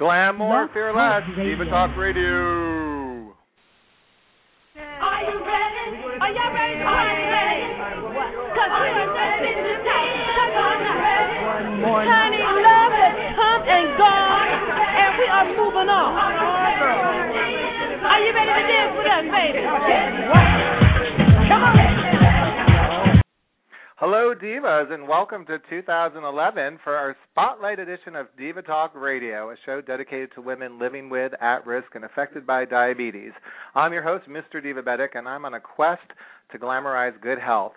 Glamour 0.00 0.70
Fearless, 0.72 1.24
Diva 1.36 1.66
Talk 1.68 1.94
Radio. 1.94 2.69
Hello, 24.30 24.38
Divas, 24.40 24.92
and 24.92 25.08
welcome 25.08 25.44
to 25.46 25.58
2011 25.68 26.78
for 26.84 26.94
our 26.94 27.16
Spotlight 27.32 27.80
edition 27.80 28.14
of 28.14 28.28
Diva 28.38 28.62
Talk 28.62 28.92
Radio, 28.94 29.50
a 29.50 29.56
show 29.66 29.80
dedicated 29.80 30.30
to 30.36 30.40
women 30.40 30.78
living 30.78 31.10
with, 31.10 31.32
at 31.42 31.66
risk, 31.66 31.96
and 31.96 32.04
affected 32.04 32.46
by 32.46 32.64
diabetes. 32.64 33.32
I'm 33.74 33.92
your 33.92 34.04
host, 34.04 34.28
Mr. 34.28 34.64
Divabetic, 34.64 35.18
and 35.18 35.28
I'm 35.28 35.44
on 35.44 35.54
a 35.54 35.60
quest 35.60 36.06
to 36.52 36.58
glamorize 36.60 37.20
good 37.20 37.40
health. 37.40 37.72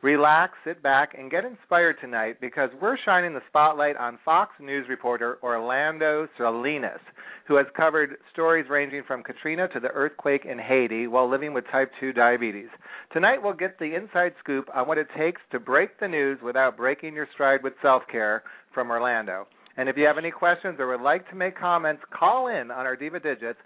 Relax, 0.00 0.54
sit 0.64 0.82
back, 0.82 1.10
and 1.12 1.30
get 1.30 1.44
inspired 1.44 1.96
tonight 2.00 2.40
because 2.40 2.70
we're 2.80 2.96
shining 3.04 3.34
the 3.34 3.42
spotlight 3.48 3.98
on 3.98 4.18
Fox 4.24 4.52
News 4.60 4.86
reporter 4.88 5.36
Orlando 5.42 6.26
Salinas, 6.38 7.00
who 7.48 7.56
has 7.56 7.66
covered 7.74 8.18
stories 8.30 8.66
ranging 8.68 9.02
from 9.06 9.22
Katrina 9.22 9.68
to 9.68 9.80
the 9.80 9.88
earthquake 9.88 10.44
in 10.44 10.58
Haiti 10.58 11.06
while 11.06 11.28
living 11.28 11.54
with 11.54 11.64
type 11.72 11.90
2 11.98 12.12
diabetes. 12.12 12.68
Tonight, 13.12 13.42
we'll 13.42 13.54
get 13.54 13.78
the 13.78 13.96
inside 13.96 14.34
scoop 14.38 14.68
on 14.74 14.86
what 14.86 14.98
it 14.98 15.08
takes 15.16 15.40
to 15.50 15.58
break 15.58 15.98
the 15.98 16.06
news 16.06 16.38
without 16.44 16.76
breaking 16.76 17.14
your 17.14 17.26
stride 17.32 17.62
with 17.64 17.72
self 17.80 18.02
care 18.12 18.42
from 18.74 18.90
Orlando. 18.90 19.48
And 19.78 19.88
if 19.88 19.96
you 19.96 20.04
have 20.04 20.18
any 20.18 20.30
questions 20.30 20.76
or 20.78 20.88
would 20.88 21.00
like 21.00 21.28
to 21.30 21.36
make 21.36 21.58
comments, 21.58 22.02
call 22.16 22.48
in 22.48 22.70
on 22.70 22.84
our 22.84 22.96
Diva 22.96 23.20
Digits. 23.20 23.58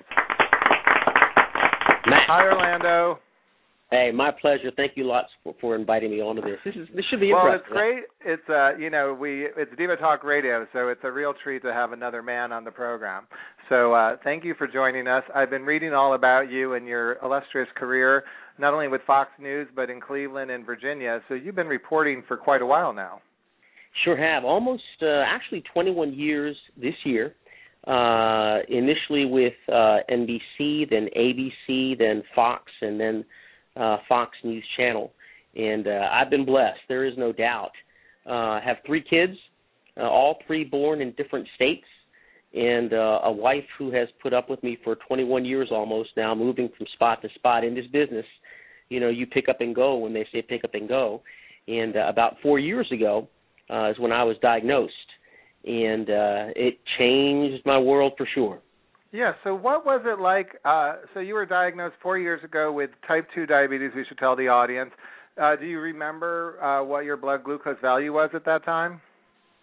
Hi 2.27 2.43
Orlando. 2.43 3.19
Hey, 3.91 4.09
my 4.11 4.31
pleasure. 4.31 4.71
Thank 4.75 4.93
you 4.95 5.05
lots 5.05 5.27
for, 5.43 5.53
for 5.61 5.75
inviting 5.75 6.09
me 6.09 6.19
onto 6.19 6.41
this. 6.41 6.57
This 6.65 6.75
is 6.75 6.87
this 6.95 7.05
should 7.09 7.19
be 7.19 7.31
Well, 7.31 7.53
it's 7.53 7.67
great. 7.69 8.03
It's 8.25 8.41
uh, 8.49 8.75
you 8.77 8.89
know, 8.89 9.15
we 9.19 9.47
it's 9.55 9.71
Diva 9.77 9.95
Talk 9.95 10.23
Radio, 10.23 10.65
so 10.73 10.87
it's 10.87 11.01
a 11.03 11.11
real 11.11 11.33
treat 11.43 11.61
to 11.61 11.71
have 11.71 11.91
another 11.91 12.23
man 12.23 12.51
on 12.51 12.63
the 12.63 12.71
program. 12.71 13.27
So, 13.69 13.93
uh, 13.93 14.17
thank 14.23 14.43
you 14.43 14.55
for 14.57 14.67
joining 14.67 15.07
us. 15.07 15.23
I've 15.35 15.51
been 15.51 15.65
reading 15.65 15.93
all 15.93 16.15
about 16.15 16.49
you 16.49 16.73
and 16.73 16.87
your 16.87 17.17
illustrious 17.23 17.69
career, 17.75 18.23
not 18.57 18.73
only 18.73 18.87
with 18.87 19.01
Fox 19.05 19.29
News 19.39 19.67
but 19.75 19.91
in 19.91 20.01
Cleveland 20.01 20.49
and 20.49 20.65
Virginia. 20.65 21.21
So, 21.27 21.35
you've 21.35 21.55
been 21.55 21.67
reporting 21.67 22.23
for 22.27 22.37
quite 22.37 22.63
a 22.63 22.65
while 22.65 22.91
now. 22.91 23.21
Sure 24.03 24.17
have. 24.17 24.43
Almost 24.43 24.83
uh, 25.03 25.23
actually 25.27 25.63
21 25.73 26.13
years 26.13 26.55
this 26.75 26.95
year. 27.05 27.35
Uh, 27.87 28.61
initially 28.67 29.25
with 29.25 29.53
uh, 29.69 29.97
NBC, 30.09 30.89
then 30.89 31.07
ABC, 31.15 31.95
then 31.99 32.23
Fox, 32.33 32.63
and 32.81 32.99
then 32.99 33.23
uh, 33.75 33.97
Fox 34.07 34.31
News 34.43 34.63
Channel. 34.77 35.11
And 35.55 35.87
uh, 35.87 36.09
I've 36.11 36.29
been 36.29 36.45
blessed. 36.45 36.79
There 36.87 37.05
is 37.05 37.13
no 37.17 37.31
doubt. 37.31 37.71
Uh, 38.25 38.59
have 38.61 38.77
three 38.85 39.03
kids, 39.07 39.33
uh, 39.97 40.03
all 40.03 40.37
three 40.47 40.63
born 40.63 41.01
in 41.01 41.11
different 41.11 41.47
states, 41.55 41.85
and 42.53 42.93
uh, 42.93 43.19
a 43.23 43.31
wife 43.31 43.65
who 43.77 43.91
has 43.91 44.07
put 44.21 44.33
up 44.33 44.49
with 44.49 44.61
me 44.63 44.77
for 44.83 44.95
21 45.07 45.45
years 45.45 45.69
almost 45.71 46.09
now, 46.17 46.33
moving 46.33 46.69
from 46.77 46.87
spot 46.93 47.21
to 47.21 47.29
spot 47.35 47.63
in 47.63 47.75
this 47.75 47.85
business. 47.87 48.25
You 48.89 48.99
know, 48.99 49.09
you 49.09 49.27
pick 49.27 49.49
up 49.49 49.61
and 49.61 49.75
go 49.75 49.97
when 49.97 50.13
they 50.13 50.27
say 50.31 50.41
pick 50.41 50.63
up 50.63 50.73
and 50.73 50.87
go. 50.87 51.21
And 51.67 51.95
uh, 51.95 52.05
about 52.07 52.37
four 52.41 52.59
years 52.59 52.87
ago 52.91 53.27
uh, 53.69 53.91
is 53.91 53.99
when 53.99 54.11
I 54.11 54.23
was 54.23 54.37
diagnosed, 54.41 54.93
and 55.65 56.09
uh, 56.09 56.53
it 56.55 56.79
changed 56.97 57.65
my 57.65 57.77
world 57.77 58.13
for 58.17 58.27
sure. 58.33 58.59
Yeah. 59.15 59.31
So, 59.45 59.55
what 59.55 59.85
was 59.85 60.01
it 60.05 60.19
like? 60.19 60.49
Uh, 60.65 60.97
so, 61.13 61.21
you 61.21 61.35
were 61.35 61.45
diagnosed 61.45 61.95
four 62.03 62.17
years 62.17 62.43
ago 62.43 62.73
with 62.73 62.89
type 63.07 63.25
two 63.33 63.45
diabetes. 63.45 63.91
We 63.95 64.03
should 64.07 64.17
tell 64.17 64.35
the 64.35 64.49
audience. 64.49 64.91
Uh, 65.41 65.55
do 65.55 65.65
you 65.65 65.79
remember 65.79 66.61
uh, 66.61 66.83
what 66.83 67.05
your 67.05 67.15
blood 67.15 67.45
glucose 67.45 67.77
value 67.81 68.11
was 68.11 68.29
at 68.33 68.43
that 68.43 68.65
time? 68.65 68.99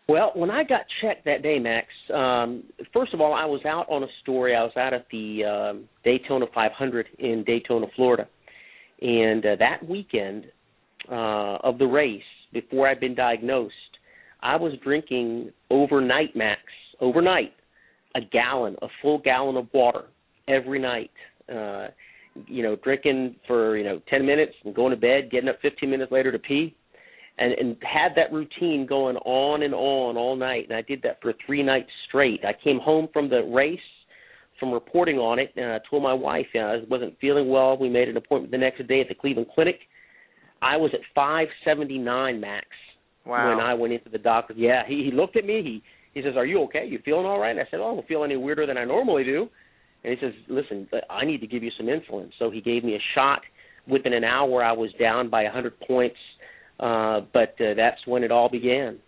Well, 0.09 0.33
when 0.35 0.51
I 0.51 0.65
got 0.65 0.81
checked 1.03 1.27
that 1.27 1.43
day, 1.43 1.59
Max, 1.59 1.87
um, 2.15 2.65
first 2.95 3.13
of 3.15 3.21
all, 3.21 3.35
I 3.35 3.45
was 3.45 3.61
out 3.67 3.87
on 3.91 4.03
a 4.03 4.07
story. 4.23 4.57
I 4.57 4.63
was 4.63 4.73
out 4.77 4.95
at 4.95 5.07
the 5.13 5.45
um, 5.45 5.89
Daytona 6.03 6.47
500 6.55 7.07
in 7.19 7.45
Daytona, 7.47 7.87
Florida. 7.95 8.27
And 9.01 9.45
uh, 9.45 9.57
that 9.59 9.87
weekend 9.89 10.47
uh, 11.11 11.59
of 11.63 11.79
the 11.79 11.87
race, 11.87 12.23
before 12.53 12.89
I'd 12.89 13.01
been 13.01 13.15
diagnosed, 13.15 13.75
I 14.43 14.57
was 14.57 14.73
drinking 14.83 15.53
overnight, 15.71 16.35
Max, 16.35 16.61
overnight, 17.01 17.53
a 18.15 18.21
gallon, 18.21 18.77
a 18.83 18.89
full 19.01 19.19
gallon 19.19 19.57
of 19.57 19.67
water 19.73 20.05
every 20.49 20.79
night. 20.79 21.11
Uh, 21.53 21.89
you 22.47 22.63
know, 22.63 22.77
drinking 22.77 23.37
for 23.47 23.77
you 23.77 23.85
know 23.85 24.01
ten 24.09 24.25
minutes 24.25 24.53
and 24.65 24.75
going 24.75 24.91
to 24.91 24.97
bed, 24.97 25.31
getting 25.31 25.49
up 25.49 25.59
fifteen 25.61 25.91
minutes 25.91 26.11
later 26.13 26.33
to 26.33 26.39
pee, 26.39 26.75
and 27.39 27.53
and 27.53 27.77
had 27.83 28.13
that 28.17 28.33
routine 28.33 28.87
going 28.87 29.17
on 29.19 29.63
and 29.63 29.75
on 29.75 30.17
all 30.17 30.37
night. 30.37 30.67
And 30.69 30.77
I 30.77 30.83
did 30.83 31.03
that 31.03 31.19
for 31.21 31.35
three 31.45 31.63
nights 31.63 31.91
straight. 32.09 32.45
I 32.45 32.53
came 32.65 32.79
home 32.79 33.09
from 33.13 33.29
the 33.29 33.43
race, 33.43 33.79
from 34.59 34.73
reporting 34.73 35.19
on 35.19 35.39
it, 35.39 35.53
and 35.57 35.67
I 35.73 35.79
told 35.91 36.03
my 36.03 36.15
wife 36.15 36.47
uh, 36.55 36.59
I 36.61 36.79
wasn't 36.89 37.19
feeling 37.21 37.51
well. 37.51 37.77
We 37.77 37.91
made 37.91 38.09
an 38.09 38.17
appointment 38.17 38.51
the 38.51 38.59
next 38.59 38.87
day 38.89 39.01
at 39.03 39.09
the 39.09 39.15
Cleveland 39.15 39.49
Clinic. 39.55 39.81
I 40.63 40.77
was 40.77 40.93
at 40.95 41.01
579 41.15 42.41
max 42.41 42.67
Wow. 43.27 43.51
when 43.57 43.65
I 43.65 43.75
went 43.75 43.93
into 43.93 44.09
the 44.09 44.19
doctor. 44.19 44.55
Yeah, 44.57 44.83
he 44.87 45.05
he 45.05 45.11
looked 45.13 45.37
at 45.37 45.45
me. 45.45 45.63
He 45.63 45.83
he 46.15 46.23
says, 46.23 46.35
"Are 46.37 46.47
you 46.47 46.63
okay? 46.65 46.87
You 46.87 46.99
feeling 47.05 47.27
all 47.27 47.39
right?" 47.39 47.51
And 47.51 47.61
I 47.61 47.65
said, 47.71 47.81
"Oh, 47.81 47.93
I 47.93 47.95
don't 47.95 48.09
feel 48.09 48.25
any 48.25 48.37
weirder 48.37 48.67
than 48.67 48.77
I 48.79 48.85
normally 48.85 49.25
do." 49.25 49.49
And 50.05 50.17
he 50.17 50.25
says, 50.25 50.35
"Listen, 50.49 50.89
I 51.09 51.25
need 51.25 51.41
to 51.41 51.47
give 51.47 51.63
you 51.63 51.71
some 51.77 51.87
insulin." 51.87 52.31
So 52.39 52.51
he 52.51 52.61
gave 52.61 52.85
me 52.85 52.95
a 52.95 53.03
shot. 53.15 53.41
Within 53.89 54.13
an 54.13 54.23
hour, 54.23 54.63
I 54.63 54.73
was 54.73 54.91
down 55.01 55.29
by 55.29 55.43
a 55.43 55.47
100 55.47 55.81
points. 55.81 56.17
Uh, 56.79 57.21
but 57.33 57.55
uh, 57.61 57.75
that's 57.77 58.05
when 58.07 58.25
it 58.25 58.33
all 58.33 58.49
began. 58.49 58.99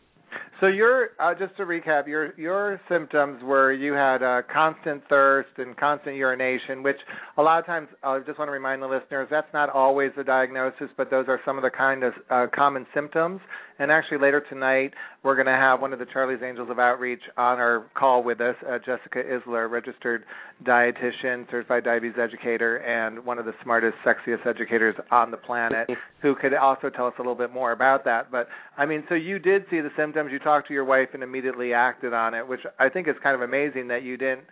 So 0.64 0.68
your 0.68 1.10
uh, 1.20 1.34
just 1.38 1.54
to 1.58 1.64
recap, 1.64 2.06
your 2.06 2.32
your 2.38 2.80
symptoms 2.88 3.42
were 3.42 3.70
you 3.70 3.92
had 3.92 4.22
uh, 4.22 4.40
constant 4.50 5.02
thirst 5.10 5.50
and 5.58 5.76
constant 5.76 6.16
urination, 6.16 6.82
which 6.82 6.96
a 7.36 7.42
lot 7.42 7.58
of 7.58 7.66
times 7.66 7.88
I 8.02 8.18
just 8.20 8.38
want 8.38 8.48
to 8.48 8.52
remind 8.52 8.80
the 8.80 8.86
listeners 8.86 9.28
that's 9.30 9.52
not 9.52 9.68
always 9.68 10.12
the 10.16 10.24
diagnosis, 10.24 10.88
but 10.96 11.10
those 11.10 11.26
are 11.28 11.38
some 11.44 11.58
of 11.58 11.64
the 11.64 11.70
kind 11.70 12.02
of 12.02 12.14
uh, 12.30 12.46
common 12.54 12.86
symptoms. 12.94 13.42
And 13.78 13.90
actually, 13.90 14.18
later 14.18 14.42
tonight 14.48 14.94
we're 15.24 15.34
going 15.34 15.46
to 15.46 15.52
have 15.52 15.80
one 15.80 15.92
of 15.92 15.98
the 15.98 16.06
Charlie's 16.06 16.42
Angels 16.42 16.68
of 16.70 16.78
Outreach 16.78 17.22
on 17.36 17.58
our 17.58 17.90
call 17.94 18.22
with 18.22 18.40
us, 18.40 18.54
uh, 18.66 18.78
Jessica 18.78 19.20
Isler, 19.22 19.68
registered 19.68 20.24
dietitian, 20.64 21.50
certified 21.50 21.82
diabetes 21.82 22.16
educator, 22.16 22.76
and 22.76 23.24
one 23.24 23.38
of 23.38 23.44
the 23.44 23.54
smartest, 23.64 23.96
sexiest 24.06 24.46
educators 24.46 24.94
on 25.10 25.32
the 25.32 25.36
planet, 25.36 25.88
who 26.22 26.36
could 26.36 26.54
also 26.54 26.88
tell 26.88 27.06
us 27.06 27.14
a 27.18 27.20
little 27.20 27.34
bit 27.34 27.52
more 27.52 27.72
about 27.72 28.04
that. 28.04 28.30
But 28.30 28.46
I 28.78 28.86
mean, 28.86 29.02
so 29.08 29.16
you 29.16 29.40
did 29.40 29.64
see 29.70 29.80
the 29.80 29.90
symptoms, 29.96 30.30
you 30.30 30.38
talked 30.38 30.53
to 30.62 30.72
your 30.72 30.84
wife, 30.84 31.08
and 31.14 31.22
immediately 31.22 31.72
acted 31.72 32.12
on 32.12 32.34
it, 32.34 32.46
which 32.46 32.60
I 32.78 32.88
think 32.88 33.08
is 33.08 33.14
kind 33.22 33.34
of 33.34 33.42
amazing 33.42 33.88
that 33.88 34.02
you 34.02 34.16
didn't. 34.16 34.44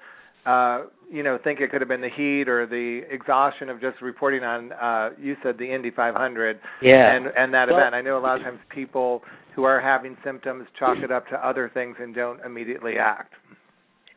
Uh, 0.44 0.86
you 1.10 1.22
know, 1.22 1.38
think 1.44 1.60
it 1.60 1.70
could 1.70 1.80
have 1.80 1.88
been 1.88 2.00
the 2.00 2.08
heat 2.08 2.48
or 2.48 2.66
the 2.66 3.02
exhaustion 3.10 3.68
of 3.68 3.80
just 3.80 4.00
reporting 4.02 4.42
on. 4.42 4.72
Uh, 4.72 5.10
you 5.20 5.36
said 5.42 5.56
the 5.58 5.72
Indy 5.72 5.90
500 5.90 6.58
Yeah. 6.80 7.14
and 7.14 7.26
and 7.26 7.54
that 7.54 7.68
Well- 7.68 7.78
event. 7.78 7.94
I 7.94 8.00
know 8.00 8.19
a 8.19 8.20
lot 8.20 8.38
of 8.38 8.43
times 8.43 8.58
people 8.69 9.22
who 9.54 9.64
are 9.64 9.81
having 9.81 10.16
symptoms 10.25 10.66
chalk 10.78 10.99
it 10.99 11.12
up 11.12 11.28
to 11.28 11.46
other 11.46 11.69
things 11.69 11.96
and 12.00 12.14
don't 12.14 12.40
immediately 12.44 12.99
act. 12.99 13.34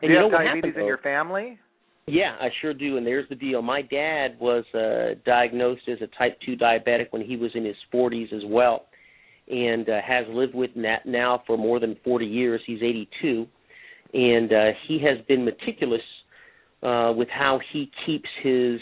And 0.01 0.09
Do 0.09 0.13
you, 0.13 0.13
you 0.15 0.23
have 0.23 0.31
diabetes 0.31 0.55
happened, 0.69 0.81
in 0.81 0.87
your 0.87 0.97
family? 0.99 1.59
Yeah, 2.07 2.35
I 2.39 2.49
sure 2.61 2.73
do. 2.73 2.97
And 2.97 3.05
there's 3.05 3.27
the 3.29 3.35
deal. 3.35 3.61
My 3.61 3.81
dad 3.81 4.39
was 4.39 4.63
uh, 4.73 5.15
diagnosed 5.25 5.87
as 5.89 5.97
a 6.01 6.07
type 6.17 6.39
2 6.45 6.55
diabetic 6.55 7.07
when 7.11 7.21
he 7.21 7.35
was 7.35 7.51
in 7.55 7.65
his 7.65 7.75
40s 7.93 8.31
as 8.33 8.43
well, 8.45 8.85
and 9.47 9.87
uh, 9.89 10.01
has 10.05 10.25
lived 10.29 10.55
with 10.55 10.71
that 10.75 11.05
now 11.05 11.43
for 11.45 11.57
more 11.57 11.79
than 11.79 11.95
40 12.03 12.25
years. 12.25 12.61
He's 12.65 12.81
82, 12.81 13.47
and 14.13 14.51
uh, 14.51 14.65
he 14.87 14.99
has 15.03 15.23
been 15.27 15.45
meticulous 15.45 16.01
uh, 16.83 17.13
with 17.15 17.29
how 17.29 17.59
he 17.71 17.91
keeps 18.05 18.29
his 18.43 18.79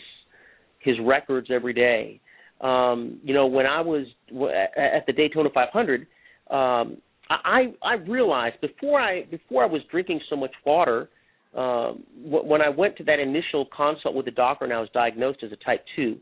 his 0.79 0.95
records 1.03 1.47
every 1.49 1.73
day. 1.73 2.19
Um, 2.61 3.19
you 3.23 3.33
know, 3.33 3.47
when 3.47 3.65
I 3.65 3.81
was 3.81 4.05
at 4.31 5.05
the 5.05 5.13
Daytona 5.13 5.49
500, 5.53 6.01
um, 6.49 6.97
I 7.29 7.73
I 7.81 7.93
realized 8.07 8.59
before 8.61 8.99
I 8.99 9.23
before 9.23 9.63
I 9.63 9.67
was 9.67 9.81
drinking 9.91 10.21
so 10.29 10.35
much 10.35 10.51
water 10.65 11.09
um, 11.55 12.03
when 12.25 12.61
I 12.61 12.69
went 12.69 12.97
to 12.97 13.03
that 13.03 13.19
initial 13.19 13.67
consult 13.75 14.15
with 14.15 14.25
the 14.25 14.31
doctor 14.31 14.65
and 14.65 14.73
I 14.73 14.79
was 14.79 14.89
diagnosed 14.93 15.43
as 15.43 15.51
a 15.51 15.55
type 15.57 15.85
two, 15.95 16.17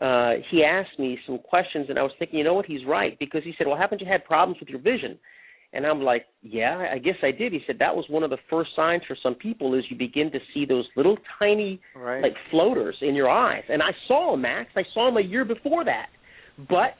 uh, 0.00 0.32
he 0.50 0.62
asked 0.62 0.98
me 0.98 1.18
some 1.26 1.38
questions, 1.38 1.86
and 1.88 1.98
I 1.98 2.02
was 2.02 2.12
thinking, 2.18 2.38
you 2.38 2.44
know 2.44 2.54
what, 2.54 2.66
he's 2.66 2.84
right 2.86 3.18
because 3.18 3.42
he 3.44 3.54
said, 3.56 3.66
"Well, 3.66 3.78
haven't 3.78 4.00
you 4.00 4.06
had 4.06 4.24
problems 4.24 4.60
with 4.60 4.68
your 4.68 4.80
vision?" 4.80 5.18
And 5.72 5.86
I'm 5.86 6.02
like, 6.02 6.26
"Yeah, 6.42 6.88
I 6.92 6.98
guess 6.98 7.16
I 7.22 7.30
did." 7.30 7.52
He 7.52 7.60
said 7.66 7.78
that 7.78 7.94
was 7.94 8.04
one 8.08 8.22
of 8.22 8.30
the 8.30 8.38
first 8.50 8.70
signs 8.76 9.02
for 9.08 9.16
some 9.22 9.34
people 9.34 9.74
is 9.74 9.84
you 9.88 9.96
begin 9.96 10.30
to 10.32 10.38
see 10.52 10.64
those 10.66 10.86
little 10.96 11.16
tiny 11.38 11.80
Right. 11.94 12.22
like 12.22 12.34
floaters 12.50 12.96
in 13.00 13.14
your 13.14 13.28
eyes, 13.30 13.64
and 13.68 13.82
I 13.82 13.90
saw 14.06 14.32
them, 14.32 14.42
Max. 14.42 14.70
I 14.76 14.84
saw 14.92 15.06
them 15.06 15.16
a 15.16 15.26
year 15.26 15.44
before 15.44 15.84
that, 15.84 16.08
but 16.68 16.94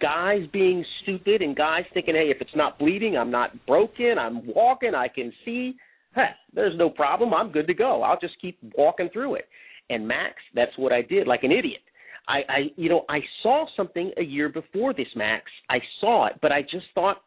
guys 0.00 0.42
being 0.52 0.84
stupid 1.02 1.42
and 1.42 1.56
guys 1.56 1.84
thinking, 1.94 2.14
hey, 2.14 2.30
if 2.30 2.40
it's 2.40 2.54
not 2.56 2.78
bleeding, 2.78 3.16
I'm 3.16 3.30
not 3.30 3.50
broken, 3.66 4.18
I'm 4.18 4.46
walking, 4.46 4.94
I 4.94 5.08
can 5.08 5.32
see. 5.44 5.76
Heck, 6.14 6.36
there's 6.52 6.76
no 6.76 6.90
problem. 6.90 7.34
I'm 7.34 7.50
good 7.50 7.66
to 7.66 7.74
go. 7.74 8.02
I'll 8.02 8.18
just 8.18 8.34
keep 8.40 8.58
walking 8.76 9.08
through 9.12 9.36
it. 9.36 9.48
And 9.90 10.06
Max, 10.06 10.34
that's 10.54 10.72
what 10.76 10.92
I 10.92 11.02
did, 11.02 11.26
like 11.26 11.42
an 11.42 11.52
idiot. 11.52 11.80
I, 12.26 12.38
I, 12.48 12.58
you 12.76 12.88
know, 12.88 13.04
I 13.08 13.18
saw 13.42 13.66
something 13.76 14.10
a 14.16 14.22
year 14.22 14.48
before 14.48 14.94
this, 14.94 15.08
Max. 15.14 15.44
I 15.68 15.78
saw 16.00 16.26
it, 16.26 16.34
but 16.40 16.52
I 16.52 16.62
just 16.62 16.86
thought, 16.94 17.18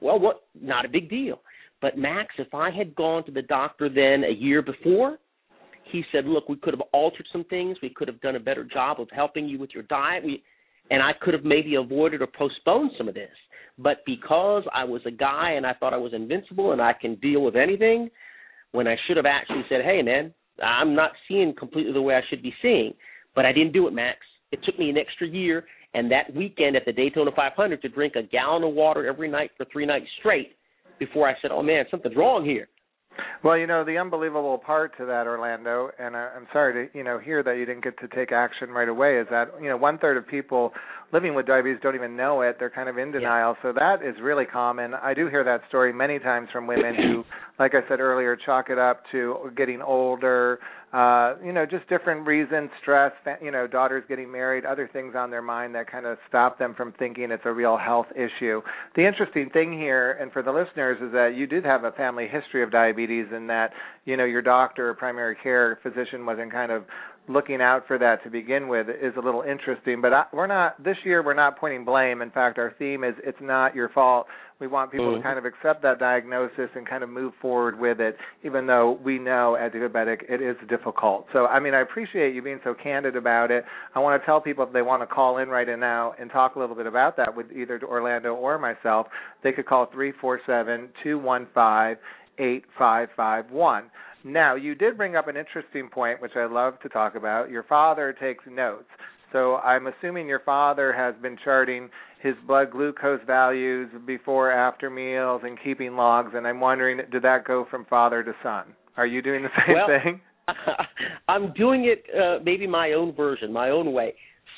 well, 0.00 0.18
what? 0.18 0.42
Not 0.60 0.84
a 0.84 0.88
big 0.88 1.08
deal. 1.08 1.40
But 1.80 1.96
Max, 1.98 2.34
if 2.38 2.52
I 2.54 2.70
had 2.70 2.94
gone 2.94 3.24
to 3.24 3.32
the 3.32 3.42
doctor 3.42 3.88
then 3.88 4.24
a 4.24 4.32
year 4.32 4.62
before, 4.62 5.18
he 5.90 6.02
said, 6.12 6.24
look, 6.26 6.48
we 6.48 6.56
could 6.56 6.74
have 6.74 6.82
altered 6.92 7.26
some 7.32 7.44
things. 7.44 7.76
We 7.82 7.90
could 7.90 8.08
have 8.08 8.20
done 8.20 8.36
a 8.36 8.40
better 8.40 8.64
job 8.64 9.00
of 9.00 9.08
helping 9.14 9.48
you 9.48 9.58
with 9.58 9.70
your 9.74 9.82
diet. 9.84 10.24
We, 10.24 10.42
and 10.90 11.02
I 11.02 11.12
could 11.20 11.34
have 11.34 11.44
maybe 11.44 11.74
avoided 11.76 12.22
or 12.22 12.26
postponed 12.26 12.92
some 12.96 13.08
of 13.08 13.14
this. 13.14 13.30
But 13.78 13.98
because 14.06 14.62
I 14.72 14.84
was 14.84 15.02
a 15.06 15.10
guy 15.10 15.52
and 15.52 15.66
I 15.66 15.74
thought 15.74 15.92
I 15.92 15.98
was 15.98 16.12
invincible 16.14 16.72
and 16.72 16.80
I 16.80 16.92
can 16.92 17.16
deal 17.16 17.42
with 17.42 17.56
anything, 17.56 18.10
when 18.72 18.86
I 18.88 18.96
should 19.06 19.16
have 19.16 19.26
actually 19.26 19.62
said, 19.68 19.84
"Hey, 19.84 20.02
man, 20.02 20.34
I'm 20.62 20.94
not 20.94 21.12
seeing 21.28 21.54
completely 21.54 21.92
the 21.92 22.02
way 22.02 22.14
I 22.14 22.22
should 22.28 22.42
be 22.42 22.54
seeing," 22.60 22.94
but 23.34 23.44
I 23.44 23.52
didn't 23.52 23.72
do 23.72 23.86
it, 23.86 23.92
Max. 23.92 24.18
It 24.54 24.60
took 24.64 24.78
me 24.78 24.88
an 24.88 24.96
extra 24.96 25.26
year 25.26 25.64
and 25.94 26.10
that 26.10 26.34
weekend 26.34 26.76
at 26.76 26.84
the 26.84 26.92
Daytona 26.92 27.30
500 27.34 27.82
to 27.82 27.88
drink 27.88 28.14
a 28.16 28.22
gallon 28.22 28.62
of 28.62 28.74
water 28.74 29.06
every 29.06 29.28
night 29.28 29.50
for 29.56 29.66
three 29.72 29.84
nights 29.84 30.06
straight 30.20 30.52
before 30.98 31.28
I 31.28 31.34
said, 31.42 31.50
"Oh 31.50 31.62
man, 31.62 31.84
something's 31.90 32.16
wrong 32.16 32.44
here." 32.44 32.68
Well, 33.42 33.58
you 33.58 33.66
know 33.66 33.84
the 33.84 33.98
unbelievable 33.98 34.58
part 34.58 34.96
to 34.98 35.06
that, 35.06 35.26
Orlando, 35.26 35.90
and 35.98 36.16
I, 36.16 36.30
I'm 36.36 36.46
sorry 36.52 36.88
to 36.88 36.98
you 36.98 37.04
know 37.04 37.18
hear 37.18 37.42
that 37.42 37.56
you 37.56 37.66
didn't 37.66 37.84
get 37.84 37.98
to 37.98 38.08
take 38.08 38.32
action 38.32 38.70
right 38.70 38.88
away. 38.88 39.18
Is 39.18 39.26
that 39.30 39.50
you 39.60 39.68
know 39.68 39.76
one 39.76 39.98
third 39.98 40.16
of 40.16 40.26
people 40.26 40.72
living 41.12 41.34
with 41.34 41.46
diabetes 41.46 41.78
don't 41.82 41.94
even 41.94 42.16
know 42.16 42.42
it; 42.42 42.56
they're 42.58 42.70
kind 42.70 42.88
of 42.88 42.96
in 42.98 43.12
denial. 43.12 43.56
So 43.62 43.72
that 43.72 44.02
is 44.02 44.14
really 44.22 44.46
common. 44.46 44.94
I 44.94 45.14
do 45.14 45.28
hear 45.28 45.44
that 45.44 45.62
story 45.68 45.92
many 45.92 46.18
times 46.18 46.48
from 46.52 46.66
women 46.66 46.94
who, 46.94 47.24
like 47.58 47.72
I 47.74 47.88
said 47.88 48.00
earlier, 48.00 48.36
chalk 48.36 48.70
it 48.70 48.78
up 48.78 49.02
to 49.12 49.52
getting 49.56 49.80
older, 49.80 50.58
uh, 50.92 51.34
you 51.44 51.52
know, 51.52 51.66
just 51.66 51.88
different 51.88 52.26
reasons, 52.26 52.70
stress, 52.80 53.12
you 53.42 53.50
know, 53.50 53.66
daughters 53.66 54.04
getting 54.08 54.30
married, 54.30 54.64
other 54.64 54.88
things 54.92 55.14
on 55.16 55.30
their 55.30 55.42
mind 55.42 55.74
that 55.74 55.90
kind 55.90 56.06
of 56.06 56.18
stop 56.28 56.58
them 56.58 56.74
from 56.76 56.92
thinking 56.98 57.30
it's 57.30 57.42
a 57.44 57.52
real 57.52 57.76
health 57.76 58.06
issue. 58.14 58.60
The 58.94 59.06
interesting 59.06 59.50
thing 59.50 59.72
here, 59.72 60.12
and 60.20 60.32
for 60.32 60.42
the 60.42 60.52
listeners, 60.52 60.98
is 61.00 61.12
that 61.12 61.34
you 61.36 61.46
did 61.46 61.64
have 61.64 61.84
a 61.84 61.92
family 61.92 62.28
history 62.28 62.62
of 62.62 62.70
diabetes, 62.70 63.26
and 63.32 63.50
that 63.50 63.72
you 64.04 64.16
know 64.16 64.24
your 64.24 64.42
doctor, 64.42 64.90
or 64.90 64.94
primary 64.94 65.36
care 65.42 65.78
physician, 65.82 66.26
wasn't 66.26 66.52
kind 66.52 66.70
of 66.70 66.84
looking 67.26 67.62
out 67.62 67.86
for 67.86 67.98
that 67.98 68.22
to 68.24 68.30
begin 68.30 68.68
with 68.68 68.88
is 68.88 69.14
a 69.16 69.20
little 69.20 69.42
interesting. 69.42 70.00
But 70.02 70.12
I, 70.12 70.24
we're 70.32 70.46
not 70.46 70.82
this 70.82 70.96
year. 71.04 71.22
We're 71.22 71.34
not 71.34 71.58
pointing 71.58 71.84
blame. 71.84 72.20
In 72.20 72.30
fact, 72.30 72.58
our 72.58 72.74
theme 72.78 73.02
is 73.02 73.14
it's 73.24 73.38
not 73.40 73.74
your 73.74 73.88
fault. 73.88 74.26
We 74.60 74.68
want 74.68 74.92
people 74.92 75.08
Mhm. 75.08 75.16
to 75.16 75.22
kind 75.22 75.38
of 75.38 75.44
accept 75.44 75.82
that 75.82 75.98
diagnosis 75.98 76.70
and 76.76 76.86
kind 76.86 77.02
of 77.02 77.10
move 77.10 77.34
forward 77.40 77.78
with 77.78 78.00
it, 78.00 78.16
even 78.44 78.66
though 78.66 78.92
we 79.02 79.18
know 79.18 79.56
as 79.56 79.72
diabetic 79.72 80.22
it 80.28 80.40
is 80.40 80.56
difficult. 80.68 81.26
So, 81.32 81.46
I 81.46 81.58
mean, 81.58 81.74
I 81.74 81.80
appreciate 81.80 82.34
you 82.34 82.42
being 82.42 82.60
so 82.62 82.72
candid 82.72 83.16
about 83.16 83.50
it. 83.50 83.64
I 83.94 83.98
want 83.98 84.20
to 84.20 84.24
tell 84.24 84.40
people 84.40 84.64
if 84.64 84.72
they 84.72 84.82
want 84.82 85.02
to 85.02 85.06
call 85.06 85.38
in 85.38 85.48
right 85.48 85.66
now 85.78 86.14
and 86.18 86.30
talk 86.30 86.54
a 86.54 86.58
little 86.58 86.76
bit 86.76 86.86
about 86.86 87.16
that 87.16 87.34
with 87.34 87.50
either 87.52 87.80
Orlando 87.82 88.34
or 88.34 88.58
myself, 88.58 89.08
they 89.42 89.50
could 89.52 89.66
call 89.66 89.86
three 89.86 90.12
four 90.12 90.40
seven 90.46 90.88
two 91.02 91.18
one 91.18 91.46
five 91.52 91.98
eight 92.38 92.64
five 92.78 93.08
five 93.16 93.50
one. 93.50 93.90
Now, 94.24 94.54
you 94.54 94.74
did 94.74 94.96
bring 94.96 95.16
up 95.16 95.28
an 95.28 95.36
interesting 95.36 95.88
point, 95.88 96.20
which 96.22 96.32
I 96.34 96.46
love 96.46 96.80
to 96.80 96.88
talk 96.88 97.14
about. 97.14 97.50
Your 97.50 97.62
father 97.64 98.14
takes 98.18 98.42
notes. 98.50 98.88
So 99.32 99.56
I'm 99.56 99.86
assuming 99.86 100.26
your 100.26 100.40
father 100.40 100.92
has 100.92 101.14
been 101.20 101.36
charting 101.44 101.90
his 102.22 102.34
blood 102.46 102.70
glucose 102.70 103.20
values 103.26 103.90
before, 104.06 104.50
after 104.50 104.88
meals, 104.88 105.42
and 105.44 105.58
keeping 105.62 105.94
logs. 105.94 106.32
And 106.34 106.46
I'm 106.46 106.60
wondering, 106.60 107.00
did 107.12 107.22
that 107.22 107.44
go 107.44 107.66
from 107.70 107.84
father 107.84 108.22
to 108.22 108.32
son? 108.42 108.74
Are 108.96 109.06
you 109.06 109.20
doing 109.20 109.42
the 109.42 109.48
same 109.66 109.74
Well- 109.74 109.86
thing? 109.86 110.20
I'm 111.28 111.52
doing 111.54 111.86
it 111.86 112.04
uh, 112.14 112.42
maybe 112.44 112.66
my 112.66 112.92
own 112.92 113.14
version, 113.14 113.52
my 113.52 113.70
own 113.70 113.92
way. 113.92 114.14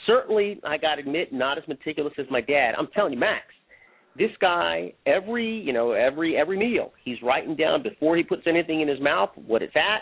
Certainly, 0.06 0.60
I 0.64 0.78
got 0.78 0.96
to 0.96 1.00
admit, 1.00 1.32
not 1.32 1.58
as 1.58 1.64
meticulous 1.68 2.12
as 2.18 2.26
my 2.30 2.40
dad. 2.40 2.72
I'm 2.76 2.88
telling 2.94 3.12
you, 3.12 3.18
Max, 3.20 3.44
this 4.18 4.30
guy 4.40 4.92
every 5.06 5.46
you 5.46 5.72
know 5.72 5.92
every 5.92 6.36
every 6.36 6.58
meal 6.58 6.92
he's 7.04 7.20
writing 7.22 7.56
down 7.56 7.82
before 7.82 8.16
he 8.16 8.22
puts 8.22 8.42
anything 8.46 8.80
in 8.80 8.88
his 8.88 9.00
mouth 9.00 9.30
what 9.46 9.62
it's 9.62 9.76
at, 9.76 10.00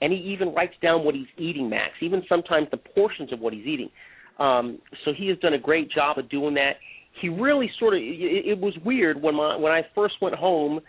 and 0.00 0.12
he 0.12 0.18
even 0.18 0.54
writes 0.54 0.74
down 0.82 1.04
what 1.04 1.14
he's 1.14 1.26
eating, 1.38 1.68
Max. 1.68 1.92
Even 2.00 2.22
sometimes 2.28 2.68
the 2.70 2.76
portions 2.76 3.32
of 3.32 3.40
what 3.40 3.52
he's 3.52 3.66
eating. 3.66 3.90
Um, 4.38 4.78
so 5.04 5.12
he 5.16 5.28
has 5.28 5.38
done 5.38 5.54
a 5.54 5.58
great 5.58 5.90
job 5.90 6.18
of 6.18 6.28
doing 6.28 6.54
that. 6.54 6.72
He 7.20 7.28
really 7.28 7.70
sort 7.78 7.94
of 7.94 8.00
it, 8.00 8.46
it 8.46 8.58
was 8.58 8.74
weird 8.84 9.20
when 9.20 9.34
my 9.34 9.56
when 9.56 9.72
I 9.72 9.82
first 9.94 10.14
went 10.20 10.34
home 10.34 10.80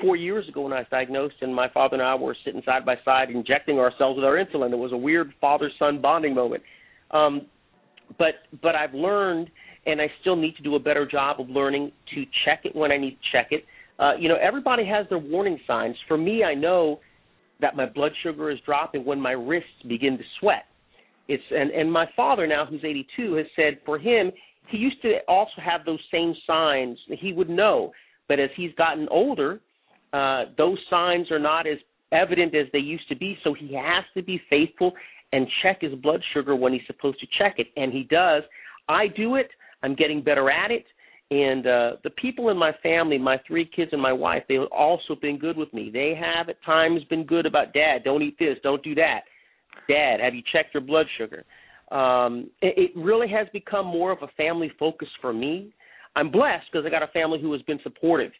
four 0.00 0.16
years 0.16 0.48
ago 0.48 0.62
when 0.62 0.72
I 0.72 0.78
was 0.78 0.86
diagnosed, 0.90 1.36
and 1.40 1.54
my 1.54 1.68
father 1.68 1.94
and 1.94 2.02
I 2.02 2.14
were 2.14 2.36
sitting 2.44 2.62
side 2.64 2.84
by 2.84 2.96
side 3.04 3.30
injecting 3.30 3.78
ourselves 3.78 4.16
with 4.16 4.24
our 4.24 4.42
insulin. 4.42 4.72
It 4.72 4.76
was 4.76 4.92
a 4.92 4.96
weird 4.96 5.32
father-son 5.40 6.00
bonding 6.00 6.34
moment. 6.34 6.62
Um, 7.10 7.42
but 8.18 8.34
but 8.62 8.74
I've 8.74 8.94
learned, 8.94 9.50
and 9.86 10.00
I 10.00 10.06
still 10.20 10.36
need 10.36 10.56
to 10.56 10.62
do 10.62 10.74
a 10.76 10.78
better 10.78 11.06
job 11.06 11.40
of 11.40 11.48
learning 11.48 11.92
to 12.14 12.24
check 12.44 12.60
it 12.64 12.74
when 12.74 12.90
I 12.90 12.96
need 12.96 13.12
to 13.12 13.26
check 13.32 13.48
it. 13.50 13.64
Uh, 13.98 14.12
you 14.18 14.28
know, 14.28 14.36
everybody 14.40 14.84
has 14.86 15.06
their 15.08 15.18
warning 15.18 15.58
signs. 15.66 15.96
For 16.08 16.16
me, 16.16 16.42
I 16.42 16.54
know 16.54 17.00
that 17.60 17.76
my 17.76 17.86
blood 17.86 18.12
sugar 18.22 18.50
is 18.50 18.58
dropping 18.66 19.04
when 19.04 19.20
my 19.20 19.32
wrists 19.32 19.68
begin 19.88 20.18
to 20.18 20.24
sweat. 20.40 20.64
It's 21.28 21.42
and 21.50 21.70
and 21.70 21.90
my 21.90 22.06
father 22.14 22.46
now, 22.46 22.66
who's 22.66 22.84
82, 22.84 23.34
has 23.34 23.46
said 23.56 23.78
for 23.86 23.98
him 23.98 24.30
he 24.68 24.78
used 24.78 25.00
to 25.02 25.18
also 25.28 25.60
have 25.62 25.84
those 25.84 26.00
same 26.10 26.34
signs. 26.46 26.98
He 27.08 27.32
would 27.32 27.48
know, 27.48 27.92
but 28.28 28.40
as 28.40 28.50
he's 28.56 28.72
gotten 28.76 29.08
older, 29.10 29.60
uh, 30.12 30.44
those 30.56 30.78
signs 30.88 31.30
are 31.30 31.38
not 31.38 31.66
as 31.66 31.78
evident 32.12 32.54
as 32.54 32.66
they 32.72 32.78
used 32.78 33.08
to 33.08 33.16
be. 33.16 33.36
So 33.44 33.54
he 33.54 33.74
has 33.74 34.04
to 34.16 34.22
be 34.22 34.40
faithful 34.48 34.92
and 35.32 35.46
check 35.62 35.80
his 35.80 35.94
blood 35.94 36.22
sugar 36.32 36.54
when 36.54 36.72
he's 36.72 36.86
supposed 36.86 37.18
to 37.20 37.26
check 37.38 37.54
it, 37.58 37.68
and 37.76 37.92
he 37.92 38.04
does. 38.04 38.42
I 38.88 39.08
do 39.08 39.34
it. 39.36 39.50
I'm 39.84 39.94
getting 39.94 40.22
better 40.22 40.50
at 40.50 40.70
it. 40.70 40.86
And 41.30 41.66
uh, 41.66 41.90
the 42.02 42.10
people 42.10 42.48
in 42.48 42.56
my 42.56 42.72
family, 42.82 43.18
my 43.18 43.40
three 43.46 43.64
kids 43.64 43.90
and 43.92 44.00
my 44.00 44.12
wife, 44.12 44.42
they've 44.48 44.60
also 44.72 45.14
been 45.14 45.38
good 45.38 45.56
with 45.56 45.72
me. 45.72 45.90
They 45.92 46.18
have 46.18 46.48
at 46.48 46.62
times 46.64 47.02
been 47.04 47.24
good 47.24 47.46
about 47.46 47.72
Dad. 47.72 48.04
Don't 48.04 48.22
eat 48.22 48.38
this. 48.38 48.56
Don't 48.62 48.82
do 48.82 48.94
that. 48.94 49.20
Dad, 49.88 50.20
have 50.20 50.34
you 50.34 50.42
checked 50.52 50.74
your 50.74 50.80
blood 50.80 51.06
sugar? 51.18 51.44
Um, 51.90 52.50
it, 52.62 52.92
it 52.94 52.98
really 52.98 53.28
has 53.28 53.46
become 53.52 53.86
more 53.86 54.10
of 54.10 54.18
a 54.22 54.28
family 54.36 54.70
focus 54.78 55.08
for 55.20 55.32
me. 55.32 55.72
I'm 56.16 56.30
blessed 56.30 56.66
because 56.70 56.86
I 56.86 56.90
got 56.90 57.02
a 57.02 57.08
family 57.08 57.40
who 57.40 57.52
has 57.52 57.62
been 57.62 57.80
supportive, 57.82 58.32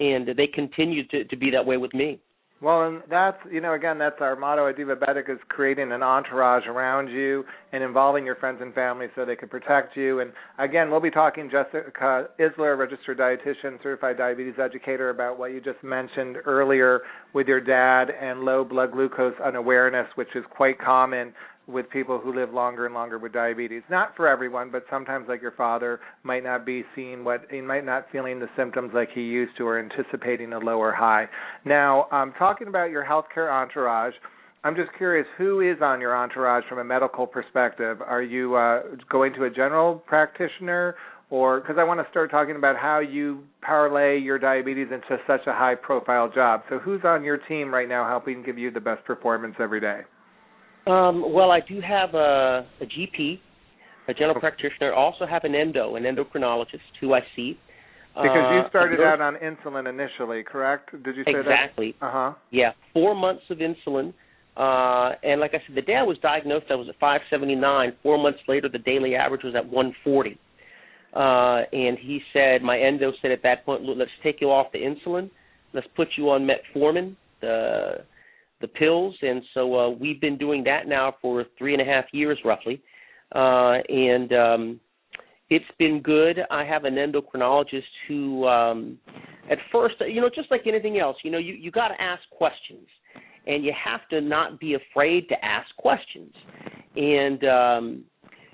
and 0.00 0.28
they 0.28 0.46
continue 0.46 1.06
to, 1.08 1.24
to 1.24 1.36
be 1.36 1.50
that 1.50 1.64
way 1.64 1.76
with 1.76 1.92
me. 1.92 2.20
Well, 2.62 2.84
and 2.84 3.02
that's 3.10 3.36
you 3.52 3.60
know 3.60 3.74
again 3.74 3.98
that's 3.98 4.16
our 4.20 4.34
motto 4.34 4.66
at 4.66 4.76
Divabetic 4.76 5.28
is 5.28 5.38
creating 5.48 5.92
an 5.92 6.02
entourage 6.02 6.66
around 6.66 7.08
you 7.08 7.44
and 7.72 7.84
involving 7.84 8.24
your 8.24 8.36
friends 8.36 8.60
and 8.62 8.72
family 8.72 9.08
so 9.14 9.26
they 9.26 9.36
can 9.36 9.50
protect 9.50 9.94
you. 9.94 10.20
And 10.20 10.32
again, 10.58 10.90
we'll 10.90 11.00
be 11.00 11.10
talking 11.10 11.50
Jessica 11.50 11.90
uh, 12.00 12.42
Isler, 12.42 12.78
registered 12.78 13.18
dietitian, 13.18 13.82
certified 13.82 14.16
diabetes 14.16 14.54
educator, 14.58 15.10
about 15.10 15.38
what 15.38 15.52
you 15.52 15.60
just 15.60 15.84
mentioned 15.84 16.38
earlier 16.46 17.02
with 17.34 17.46
your 17.46 17.60
dad 17.60 18.06
and 18.10 18.40
low 18.40 18.64
blood 18.64 18.92
glucose 18.92 19.34
unawareness, 19.44 20.06
which 20.14 20.34
is 20.34 20.44
quite 20.50 20.78
common 20.78 21.34
with 21.66 21.90
people 21.90 22.18
who 22.18 22.34
live 22.34 22.52
longer 22.52 22.86
and 22.86 22.94
longer 22.94 23.18
with 23.18 23.32
diabetes. 23.32 23.82
Not 23.90 24.14
for 24.16 24.28
everyone, 24.28 24.70
but 24.70 24.84
sometimes 24.88 25.26
like 25.28 25.42
your 25.42 25.52
father 25.52 26.00
might 26.22 26.44
not 26.44 26.64
be 26.64 26.84
seeing 26.94 27.24
what 27.24 27.42
he 27.50 27.60
might 27.60 27.84
not 27.84 28.06
feeling 28.12 28.38
the 28.38 28.48
symptoms 28.56 28.92
like 28.94 29.08
he 29.12 29.22
used 29.22 29.56
to 29.58 29.66
or 29.66 29.78
anticipating 29.78 30.52
a 30.52 30.58
lower 30.58 30.92
high. 30.92 31.28
Now, 31.64 32.06
um 32.12 32.32
talking 32.38 32.68
about 32.68 32.90
your 32.90 33.04
healthcare 33.04 33.50
entourage, 33.50 34.14
I'm 34.62 34.76
just 34.76 34.90
curious 34.96 35.26
who 35.36 35.60
is 35.60 35.78
on 35.82 36.00
your 36.00 36.16
entourage 36.16 36.64
from 36.68 36.78
a 36.78 36.84
medical 36.84 37.26
perspective? 37.26 38.00
Are 38.00 38.22
you 38.22 38.54
uh 38.54 38.82
going 39.10 39.32
to 39.34 39.44
a 39.44 39.50
general 39.50 39.96
practitioner 40.06 40.94
or 41.30 41.60
because 41.60 41.76
I 41.78 41.84
want 41.84 41.98
to 41.98 42.06
start 42.10 42.30
talking 42.30 42.56
about 42.56 42.76
how 42.76 43.00
you 43.00 43.42
parlay 43.60 44.18
your 44.18 44.38
diabetes 44.38 44.88
into 44.92 45.20
such 45.26 45.46
a 45.46 45.52
high 45.52 45.74
profile 45.74 46.30
job. 46.32 46.62
So 46.68 46.78
who's 46.78 47.00
on 47.04 47.24
your 47.24 47.38
team 47.38 47.74
right 47.74 47.88
now 47.88 48.06
helping 48.06 48.42
give 48.44 48.58
you 48.58 48.70
the 48.70 48.80
best 48.80 49.04
performance 49.04 49.56
every 49.58 49.80
day? 49.80 50.02
Um, 50.86 51.32
well, 51.32 51.50
I 51.50 51.60
do 51.60 51.80
have 51.80 52.14
a, 52.14 52.66
a 52.80 52.84
GP, 52.86 53.40
a 54.08 54.14
general 54.14 54.38
practitioner. 54.38 54.94
I 54.94 54.96
also 54.96 55.26
have 55.26 55.44
an 55.44 55.54
endo, 55.54 55.96
an 55.96 56.04
endocrinologist 56.04 56.80
who 57.00 57.12
I 57.14 57.20
see. 57.34 57.58
Because 58.14 58.50
you 58.52 58.60
Uh, 58.60 58.68
started 58.70 59.00
a 59.00 59.04
out 59.04 59.20
on 59.20 59.36
insulin 59.36 59.88
initially, 59.88 60.42
correct? 60.42 60.90
Did 61.02 61.16
you 61.16 61.24
say 61.24 61.34
exactly. 61.38 61.94
that? 62.00 62.06
Uh 62.06 62.10
huh. 62.10 62.32
Yeah, 62.50 62.72
four 62.94 63.14
months 63.14 63.42
of 63.50 63.58
insulin 63.58 64.14
Uh, 64.56 65.12
and 65.22 65.38
like 65.38 65.52
I 65.52 65.58
said, 65.66 65.76
the 65.76 65.82
day 65.82 65.96
I 65.96 66.02
was 66.02 66.16
diagnosed, 66.22 66.66
I 66.70 66.76
was 66.76 66.88
at 66.88 66.98
579. 66.98 67.92
Four 68.02 68.16
months 68.16 68.38
later, 68.48 68.70
the 68.70 68.78
daily 68.78 69.14
average 69.14 69.42
was 69.44 69.54
at 69.54 69.66
140. 69.66 70.38
Uh, 71.12 71.62
and 71.72 71.98
he 71.98 72.22
said, 72.32 72.62
my 72.62 72.78
endo 72.78 73.12
said 73.20 73.32
at 73.32 73.42
that 73.42 73.66
point, 73.66 73.82
let's 73.84 74.10
take 74.22 74.40
you 74.40 74.50
off 74.50 74.72
the 74.72 74.78
insulin. 74.78 75.30
Let's 75.74 75.86
put 75.94 76.08
you 76.16 76.30
on 76.30 76.48
metformin, 76.48 77.16
the 77.42 78.04
the 78.60 78.68
pills. 78.68 79.14
And 79.22 79.42
so 79.54 79.74
uh, 79.78 79.90
we've 79.90 80.20
been 80.20 80.38
doing 80.38 80.64
that 80.64 80.86
now 80.86 81.14
for 81.20 81.44
three 81.58 81.72
and 81.72 81.82
a 81.82 81.84
half 81.84 82.04
years, 82.12 82.38
roughly. 82.44 82.82
Uh, 83.34 83.78
and 83.88 84.32
um, 84.32 84.80
it's 85.50 85.64
been 85.78 86.00
good. 86.02 86.38
I 86.50 86.64
have 86.64 86.84
an 86.84 86.94
endocrinologist 86.94 87.82
who, 88.08 88.46
um, 88.46 88.98
at 89.50 89.58
first, 89.70 89.96
you 90.08 90.20
know, 90.20 90.30
just 90.34 90.50
like 90.50 90.62
anything 90.66 90.98
else, 90.98 91.16
you 91.22 91.30
know, 91.30 91.38
you 91.38 91.54
you 91.54 91.70
got 91.70 91.88
to 91.88 92.00
ask 92.00 92.22
questions, 92.30 92.86
and 93.46 93.64
you 93.64 93.72
have 93.72 94.08
to 94.10 94.20
not 94.20 94.58
be 94.58 94.74
afraid 94.74 95.28
to 95.28 95.44
ask 95.44 95.68
questions, 95.76 96.32
and 96.96 97.44
um, 97.44 98.04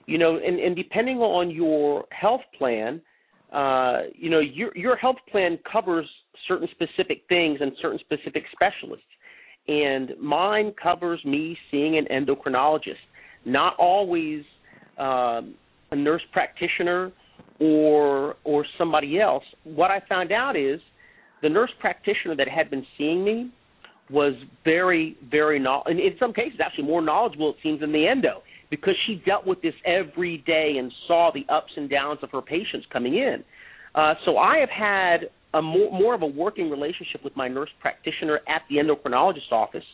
you 0.06 0.18
know, 0.18 0.36
and, 0.36 0.58
and 0.58 0.76
depending 0.76 1.18
on 1.18 1.50
your 1.50 2.04
health 2.10 2.42
plan, 2.58 3.00
uh, 3.52 4.02
you 4.14 4.28
know, 4.28 4.40
your 4.40 4.76
your 4.76 4.96
health 4.96 5.16
plan 5.30 5.58
covers 5.70 6.06
certain 6.48 6.68
specific 6.72 7.22
things 7.28 7.58
and 7.60 7.72
certain 7.80 7.98
specific 8.00 8.44
specialists, 8.52 9.06
and 9.68 10.12
mine 10.20 10.72
covers 10.82 11.24
me 11.24 11.56
seeing 11.70 11.96
an 11.96 12.06
endocrinologist, 12.10 12.96
not 13.44 13.74
always. 13.78 14.44
Um, 14.98 15.54
a 15.92 15.96
nurse 15.96 16.22
practitioner 16.32 17.12
or 17.60 18.34
or 18.44 18.66
somebody 18.76 19.20
else, 19.20 19.44
what 19.62 19.90
I 19.90 20.02
found 20.08 20.32
out 20.32 20.56
is 20.56 20.80
the 21.42 21.48
nurse 21.48 21.70
practitioner 21.78 22.34
that 22.36 22.48
had 22.48 22.70
been 22.70 22.84
seeing 22.98 23.24
me 23.24 23.52
was 24.10 24.32
very 24.64 25.16
very 25.30 25.58
no- 25.60 25.82
and 25.86 26.00
in 26.00 26.16
some 26.18 26.32
cases 26.32 26.58
actually 26.64 26.84
more 26.84 27.02
knowledgeable 27.02 27.50
it 27.50 27.56
seems 27.62 27.80
than 27.80 27.92
the 27.92 28.08
endo 28.08 28.42
because 28.70 28.94
she 29.06 29.22
dealt 29.26 29.46
with 29.46 29.60
this 29.62 29.74
every 29.84 30.38
day 30.46 30.76
and 30.78 30.90
saw 31.06 31.30
the 31.32 31.44
ups 31.52 31.72
and 31.76 31.88
downs 31.88 32.18
of 32.22 32.30
her 32.30 32.40
patients 32.40 32.86
coming 32.90 33.14
in. 33.14 33.44
Uh, 33.94 34.14
so 34.24 34.38
I 34.38 34.56
have 34.58 34.70
had 34.70 35.30
a 35.54 35.62
more, 35.62 35.90
more 35.92 36.14
of 36.14 36.22
a 36.22 36.26
working 36.26 36.70
relationship 36.70 37.22
with 37.22 37.36
my 37.36 37.48
nurse 37.48 37.70
practitioner 37.80 38.40
at 38.48 38.62
the 38.68 38.76
endocrinologist 38.76 39.50
office, 39.50 39.84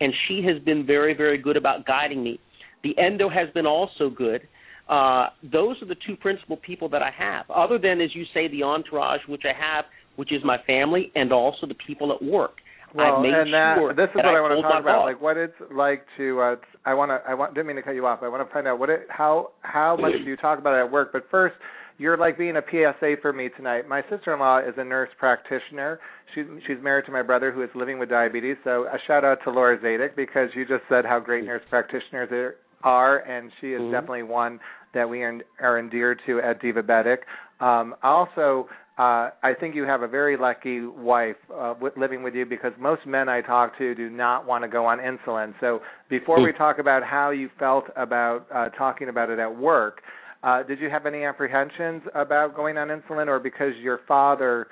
and 0.00 0.12
she 0.26 0.42
has 0.46 0.62
been 0.64 0.86
very, 0.86 1.14
very 1.14 1.38
good 1.38 1.56
about 1.56 1.86
guiding 1.86 2.22
me. 2.22 2.38
The 2.82 2.96
endo 2.98 3.28
has 3.28 3.48
been 3.54 3.66
also 3.66 4.10
good. 4.10 4.42
Uh, 4.88 5.28
those 5.42 5.76
are 5.82 5.86
the 5.86 5.96
two 6.06 6.16
principal 6.16 6.56
people 6.56 6.88
that 6.90 7.02
I 7.02 7.10
have, 7.16 7.50
other 7.50 7.78
than, 7.78 8.00
as 8.00 8.14
you 8.14 8.24
say, 8.32 8.48
the 8.48 8.62
entourage, 8.62 9.20
which 9.28 9.42
I 9.44 9.52
have, 9.58 9.84
which 10.16 10.32
is 10.32 10.40
my 10.44 10.56
family, 10.66 11.12
and 11.14 11.32
also 11.32 11.66
the 11.66 11.76
people 11.86 12.12
at 12.12 12.22
work. 12.22 12.52
Well, 12.94 13.16
I've 13.16 13.22
made 13.22 13.34
and 13.34 13.52
that, 13.52 13.76
sure 13.76 13.92
this 13.92 14.08
is 14.08 14.16
what 14.16 14.24
I, 14.24 14.38
I 14.38 14.40
want 14.40 14.56
to 14.56 14.62
talk 14.62 14.80
about, 14.80 15.00
boss. 15.00 15.04
like 15.04 15.20
what 15.20 15.36
it's 15.36 15.52
like 15.70 16.06
to. 16.16 16.40
Uh, 16.40 16.56
I 16.86 16.94
want 16.94 17.10
to. 17.10 17.20
I 17.28 17.34
want. 17.34 17.54
Didn't 17.54 17.66
mean 17.66 17.76
to 17.76 17.82
cut 17.82 17.92
you 17.92 18.06
off. 18.06 18.20
I 18.22 18.28
want 18.28 18.46
to 18.46 18.52
find 18.52 18.66
out 18.66 18.78
what 18.78 18.88
it. 18.88 19.06
How 19.10 19.50
how 19.60 19.96
much 20.00 20.12
do 20.24 20.24
you 20.24 20.36
talk 20.36 20.58
about 20.58 20.74
it 20.74 20.86
at 20.86 20.90
work? 20.90 21.10
But 21.12 21.24
first, 21.30 21.54
you're 21.98 22.16
like 22.16 22.38
being 22.38 22.56
a 22.56 22.62
PSA 22.62 23.16
for 23.20 23.32
me 23.32 23.48
tonight. 23.56 23.88
My 23.88 24.02
sister-in-law 24.08 24.60
is 24.60 24.74
a 24.76 24.84
nurse 24.84 25.10
practitioner. 25.18 25.98
She's 26.34 26.44
she's 26.66 26.76
married 26.82 27.06
to 27.06 27.12
my 27.12 27.22
brother 27.22 27.52
who 27.52 27.62
is 27.62 27.70
living 27.74 27.98
with 27.98 28.08
diabetes. 28.08 28.56
So 28.64 28.86
a 28.86 28.98
shout 29.06 29.24
out 29.24 29.38
to 29.44 29.50
Laura 29.50 29.76
Zadek 29.78 30.14
because 30.16 30.48
you 30.54 30.64
just 30.64 30.84
said 30.88 31.04
how 31.04 31.18
great 31.18 31.44
nurse 31.44 31.62
practitioners 31.68 32.54
are, 32.84 33.18
and 33.18 33.50
she 33.60 33.72
is 33.72 33.82
Mhm. 33.82 33.90
definitely 33.90 34.22
one 34.22 34.60
that 34.92 35.08
we 35.08 35.22
are, 35.22 35.38
are 35.60 35.78
endeared 35.78 36.20
to 36.26 36.40
at 36.40 36.62
Divabetic. 36.62 37.18
Um, 37.60 37.96
also, 38.02 38.68
uh, 38.98 39.30
I 39.42 39.54
think 39.54 39.74
you 39.74 39.84
have 39.84 40.02
a 40.02 40.08
very 40.08 40.36
lucky 40.36 40.80
wife 40.80 41.36
uh, 41.52 41.74
with, 41.80 41.96
living 41.96 42.22
with 42.22 42.34
you 42.34 42.46
because 42.46 42.72
most 42.78 43.06
men 43.06 43.28
I 43.28 43.40
talk 43.42 43.76
to 43.78 43.94
do 43.94 44.08
not 44.08 44.46
want 44.46 44.62
to 44.62 44.68
go 44.68 44.86
on 44.86 44.98
insulin. 44.98 45.54
So 45.60 45.82
before 46.08 46.40
we 46.42 46.52
talk 46.52 46.78
about 46.78 47.02
how 47.04 47.30
you 47.30 47.48
felt 47.58 47.84
about 47.96 48.46
uh, 48.52 48.70
talking 48.70 49.08
about 49.08 49.30
it 49.30 49.38
at 49.38 49.54
work, 49.54 50.02
uh, 50.42 50.62
did 50.62 50.80
you 50.80 50.88
have 50.90 51.06
any 51.06 51.24
apprehensions 51.24 52.02
about 52.14 52.54
going 52.54 52.76
on 52.78 52.88
insulin, 52.88 53.26
or 53.26 53.38
because 53.38 53.72
your 53.80 54.00
father 54.06 54.68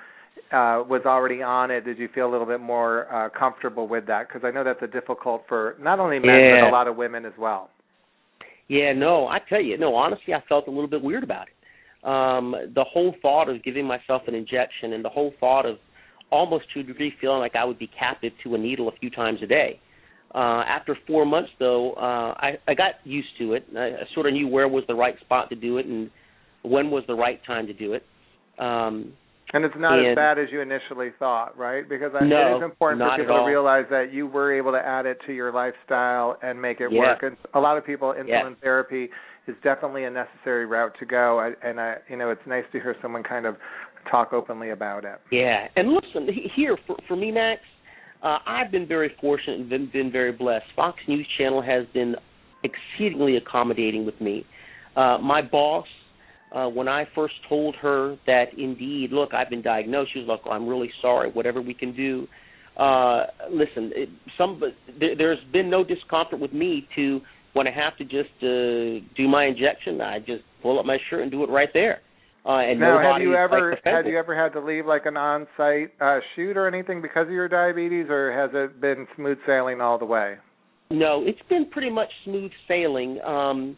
uh, 0.52 0.82
was 0.88 1.02
already 1.06 1.42
on 1.42 1.70
it, 1.70 1.84
did 1.84 1.98
you 1.98 2.08
feel 2.14 2.28
a 2.28 2.30
little 2.30 2.46
bit 2.46 2.60
more 2.60 3.12
uh, 3.12 3.28
comfortable 3.36 3.88
with 3.88 4.06
that? 4.06 4.28
Because 4.28 4.42
I 4.44 4.50
know 4.50 4.62
that's 4.62 4.82
a 4.82 4.86
difficult 4.86 5.44
for 5.48 5.76
not 5.80 5.98
only 5.98 6.18
men 6.18 6.38
Yeah. 6.38 6.60
but 6.60 6.68
a 6.68 6.70
lot 6.70 6.86
of 6.86 6.96
women 6.96 7.24
as 7.24 7.32
well. 7.38 7.70
Yeah, 8.68 8.92
no, 8.92 9.28
I 9.28 9.38
tell 9.48 9.60
you, 9.60 9.78
no, 9.78 9.94
honestly, 9.94 10.34
I 10.34 10.40
felt 10.48 10.66
a 10.66 10.70
little 10.70 10.88
bit 10.88 11.02
weird 11.02 11.22
about 11.22 11.46
it. 11.48 12.08
Um, 12.08 12.54
the 12.74 12.84
whole 12.84 13.14
thought 13.22 13.48
of 13.48 13.62
giving 13.64 13.84
myself 13.86 14.22
an 14.28 14.34
injection 14.34 14.92
and 14.92 15.04
the 15.04 15.08
whole 15.08 15.32
thought 15.40 15.66
of 15.66 15.78
almost 16.30 16.66
to 16.74 16.80
a 16.80 16.82
degree 16.82 17.12
feeling 17.20 17.38
like 17.38 17.56
I 17.56 17.64
would 17.64 17.78
be 17.78 17.88
captive 17.98 18.32
to 18.44 18.54
a 18.54 18.58
needle 18.58 18.88
a 18.88 18.92
few 18.92 19.10
times 19.10 19.40
a 19.42 19.46
day. 19.46 19.80
Uh, 20.34 20.62
after 20.68 20.96
four 21.06 21.24
months, 21.24 21.50
though, 21.58 21.92
uh, 21.92 22.34
I, 22.36 22.58
I 22.68 22.74
got 22.74 22.94
used 23.04 23.28
to 23.38 23.54
it. 23.54 23.64
I, 23.76 23.86
I 23.86 24.02
sort 24.14 24.26
of 24.26 24.32
knew 24.34 24.48
where 24.48 24.68
was 24.68 24.84
the 24.88 24.94
right 24.94 25.18
spot 25.20 25.48
to 25.50 25.56
do 25.56 25.78
it 25.78 25.86
and 25.86 26.10
when 26.62 26.90
was 26.90 27.04
the 27.06 27.14
right 27.14 27.40
time 27.46 27.66
to 27.68 27.72
do 27.72 27.94
it. 27.94 28.02
Um, 28.58 29.12
And 29.54 29.64
it's 29.64 29.74
not 29.78 29.98
as 30.04 30.16
bad 30.16 30.38
as 30.38 30.48
you 30.50 30.60
initially 30.60 31.10
thought, 31.18 31.56
right? 31.56 31.88
Because 31.88 32.12
I, 32.18 32.24
No, 32.24 32.54
it 32.54 32.56
is 32.58 32.62
important 32.64 33.00
for 33.02 33.16
people 33.16 33.36
to 33.36 33.46
realize 33.46 33.84
that 33.90 34.12
you 34.12 34.26
were 34.26 34.52
able 34.52 34.72
to 34.72 34.78
add 34.84 35.06
it 35.06 35.18
to 35.26 35.32
your 35.32 35.52
lifestyle 35.52 36.36
and 36.42 36.60
make 36.60 36.80
it 36.80 36.90
Yeah. 36.90 37.00
work. 37.00 37.22
And 37.22 37.36
a 37.54 37.60
lot 37.60 37.78
of 37.78 37.86
people, 37.86 38.12
insulin 38.12 38.26
Yeah. 38.28 38.54
therapy 38.60 39.08
is 39.46 39.54
definitely 39.62 40.04
a 40.04 40.10
necessary 40.10 40.66
route 40.66 40.94
to 40.98 41.06
go. 41.06 41.38
I, 41.38 41.52
and 41.62 41.80
I, 41.80 41.98
you 42.08 42.16
know, 42.16 42.30
it's 42.30 42.44
nice 42.46 42.64
to 42.72 42.80
hear 42.80 42.96
someone 43.00 43.22
kind 43.22 43.46
of 43.46 43.56
talk 44.10 44.32
openly 44.32 44.70
about 44.70 45.04
it. 45.04 45.20
Yeah, 45.30 45.68
and 45.76 45.92
listen 45.92 46.28
here 46.54 46.76
for 46.86 46.96
for 47.06 47.16
me, 47.16 47.30
Max. 47.30 47.60
Uh, 48.22 48.38
I've 48.46 48.70
been 48.70 48.86
very 48.86 49.14
fortunate 49.20 49.60
and 49.60 49.68
been, 49.68 49.90
been 49.92 50.10
very 50.10 50.32
blessed. 50.32 50.64
Fox 50.74 50.98
News 51.06 51.26
Channel 51.38 51.62
has 51.62 51.86
been 51.92 52.16
exceedingly 52.64 53.36
accommodating 53.36 54.06
with 54.06 54.20
me. 54.20 54.44
Uh, 54.96 55.18
my 55.18 55.42
boss, 55.42 55.86
uh, 56.54 56.66
when 56.68 56.88
I 56.88 57.06
first 57.14 57.34
told 57.48 57.76
her 57.76 58.16
that 58.26 58.46
indeed, 58.56 59.12
look, 59.12 59.34
I've 59.34 59.50
been 59.50 59.62
diagnosed, 59.62 60.12
she 60.14 60.20
was 60.20 60.28
like, 60.28 60.40
oh, 60.46 60.50
"I'm 60.50 60.66
really 60.66 60.90
sorry. 61.02 61.30
Whatever 61.30 61.60
we 61.60 61.74
can 61.74 61.94
do." 61.94 62.26
Uh, 62.76 63.24
listen, 63.50 63.92
it, 63.94 64.08
some 64.38 64.60
there, 64.98 65.16
there's 65.16 65.38
been 65.52 65.70
no 65.70 65.84
discomfort 65.84 66.40
with 66.40 66.52
me 66.52 66.88
to 66.96 67.20
when 67.52 67.66
I 67.66 67.70
have 67.70 67.96
to 67.96 68.04
just 68.04 68.30
uh, 68.42 69.06
do 69.16 69.28
my 69.28 69.46
injection, 69.46 70.00
I 70.00 70.18
just 70.18 70.42
pull 70.62 70.78
up 70.78 70.84
my 70.84 70.98
shirt 71.08 71.22
and 71.22 71.30
do 71.30 71.42
it 71.42 71.48
right 71.48 71.70
there. 71.72 72.00
Uh, 72.46 72.58
and 72.58 72.78
now, 72.78 72.98
have 73.02 73.20
you 73.20 73.34
ever 73.34 73.70
like, 73.70 73.80
have 73.84 74.06
you 74.06 74.16
ever 74.16 74.40
had 74.40 74.52
to 74.52 74.64
leave 74.64 74.86
like 74.86 75.04
an 75.04 75.16
on-site 75.16 75.90
uh, 76.00 76.20
shoot 76.36 76.56
or 76.56 76.68
anything 76.68 77.02
because 77.02 77.26
of 77.26 77.32
your 77.32 77.48
diabetes, 77.48 78.06
or 78.08 78.30
has 78.32 78.50
it 78.54 78.80
been 78.80 79.06
smooth 79.16 79.38
sailing 79.44 79.80
all 79.80 79.98
the 79.98 80.04
way? 80.04 80.36
No, 80.90 81.24
it's 81.26 81.42
been 81.48 81.68
pretty 81.70 81.90
much 81.90 82.08
smooth 82.24 82.52
sailing. 82.68 83.20
Um, 83.22 83.76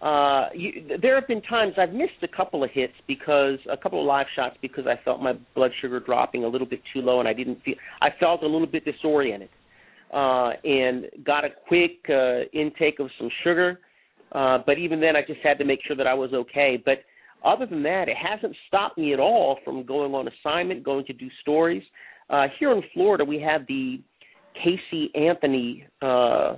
uh, 0.00 0.46
you, 0.54 0.96
there 1.02 1.16
have 1.16 1.26
been 1.26 1.42
times 1.42 1.74
I've 1.76 1.92
missed 1.92 2.22
a 2.22 2.28
couple 2.28 2.62
of 2.62 2.70
hits 2.72 2.92
because 3.08 3.58
a 3.68 3.76
couple 3.76 4.00
of 4.00 4.06
live 4.06 4.26
shots 4.36 4.56
because 4.62 4.86
I 4.86 4.94
felt 5.04 5.20
my 5.20 5.32
blood 5.56 5.72
sugar 5.80 5.98
dropping 5.98 6.44
a 6.44 6.48
little 6.48 6.68
bit 6.68 6.80
too 6.94 7.00
low 7.00 7.18
and 7.18 7.28
I 7.28 7.32
didn't 7.32 7.60
feel 7.64 7.74
I 8.00 8.10
felt 8.20 8.44
a 8.44 8.46
little 8.46 8.68
bit 8.68 8.84
disoriented 8.84 9.48
uh, 10.14 10.50
and 10.62 11.06
got 11.26 11.44
a 11.44 11.48
quick 11.66 11.98
uh, 12.08 12.42
intake 12.52 13.00
of 13.00 13.08
some 13.18 13.28
sugar. 13.42 13.80
Uh, 14.30 14.58
but 14.64 14.78
even 14.78 15.00
then, 15.00 15.16
I 15.16 15.22
just 15.26 15.40
had 15.42 15.58
to 15.58 15.64
make 15.64 15.80
sure 15.84 15.96
that 15.96 16.06
I 16.06 16.14
was 16.14 16.32
okay. 16.32 16.80
But 16.82 16.98
other 17.44 17.66
than 17.66 17.82
that, 17.84 18.08
it 18.08 18.16
hasn't 18.16 18.54
stopped 18.66 18.98
me 18.98 19.12
at 19.12 19.20
all 19.20 19.58
from 19.64 19.84
going 19.84 20.14
on 20.14 20.28
assignment, 20.28 20.82
going 20.82 21.04
to 21.06 21.12
do 21.12 21.28
stories. 21.40 21.82
Uh, 22.30 22.46
here 22.58 22.72
in 22.72 22.82
Florida, 22.92 23.24
we 23.24 23.40
have 23.40 23.66
the 23.68 24.00
Casey 24.62 25.10
Anthony 25.14 25.86
uh, 26.02 26.56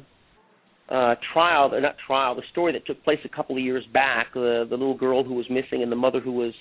uh, 0.88 1.14
trial, 1.32 1.72
or 1.72 1.80
not 1.80 1.96
trial, 2.06 2.34
the 2.34 2.42
story 2.50 2.72
that 2.72 2.86
took 2.86 3.02
place 3.04 3.18
a 3.24 3.28
couple 3.28 3.56
of 3.56 3.62
years 3.62 3.84
back, 3.92 4.28
uh, 4.32 4.64
the 4.64 4.68
little 4.70 4.96
girl 4.96 5.22
who 5.22 5.34
was 5.34 5.46
missing 5.48 5.82
and 5.82 5.92
the 5.92 5.96
mother 5.96 6.20
who 6.20 6.32
was 6.32 6.52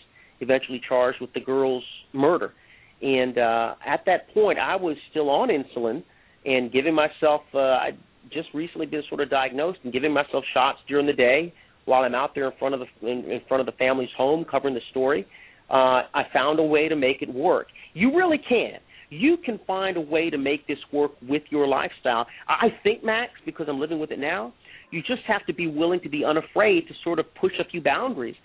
eventually 0.41 0.81
charged 0.87 1.19
with 1.19 1.33
the 1.33 1.39
girl's 1.39 1.83
murder. 2.13 2.53
And 3.01 3.37
uh, 3.37 3.75
at 3.85 4.03
that 4.05 4.31
point, 4.33 4.59
I 4.59 4.75
was 4.75 4.97
still 5.09 5.29
on 5.29 5.49
insulin 5.49 6.03
and 6.45 6.71
giving 6.71 6.93
myself, 6.93 7.41
uh, 7.53 7.59
I'd 7.59 7.97
just 8.31 8.49
recently 8.53 8.85
been 8.85 9.03
sort 9.09 9.21
of 9.21 9.29
diagnosed 9.29 9.79
and 9.83 9.91
giving 9.91 10.13
myself 10.13 10.43
shots 10.53 10.79
during 10.87 11.07
the 11.07 11.13
day 11.13 11.53
while 11.85 12.03
I'm 12.03 12.15
out 12.15 12.31
there 12.35 12.45
in 12.45 12.57
front 12.57 12.75
of 12.75 12.81
the 12.81 13.07
in, 13.07 13.25
in 13.25 13.41
front 13.47 13.61
of 13.61 13.65
the 13.65 13.77
family's 13.77 14.09
home 14.17 14.45
covering 14.49 14.73
the 14.73 14.81
story. 14.91 15.25
Uh, 15.69 16.01
I 16.13 16.23
found 16.33 16.59
a 16.59 16.63
way 16.63 16.87
to 16.87 16.95
make 16.95 17.21
it 17.21 17.31
work. 17.31 17.67
You 17.93 18.15
really 18.15 18.39
can 18.47 18.79
you 19.09 19.37
can 19.43 19.59
find 19.65 19.97
a 19.97 20.01
way 20.01 20.29
to 20.29 20.37
make 20.37 20.67
this 20.67 20.77
work 20.91 21.11
with 21.27 21.43
your 21.49 21.67
lifestyle. 21.67 22.27
I 22.47 22.67
I 22.67 22.69
think, 22.83 23.03
Max, 23.03 23.31
because 23.45 23.67
I'm 23.67 23.79
living 23.79 23.99
with 23.99 24.11
it 24.11 24.19
now, 24.19 24.53
you 24.91 25.01
just 25.01 25.21
have 25.27 25.45
to 25.47 25.53
be 25.53 25.67
willing 25.67 25.99
to 26.01 26.09
be 26.09 26.23
unafraid 26.23 26.87
to 26.87 26.93
sort 27.03 27.19
of 27.19 27.25
push 27.35 27.53
a 27.59 27.63
few 27.65 27.81
boundaries. 27.81 28.35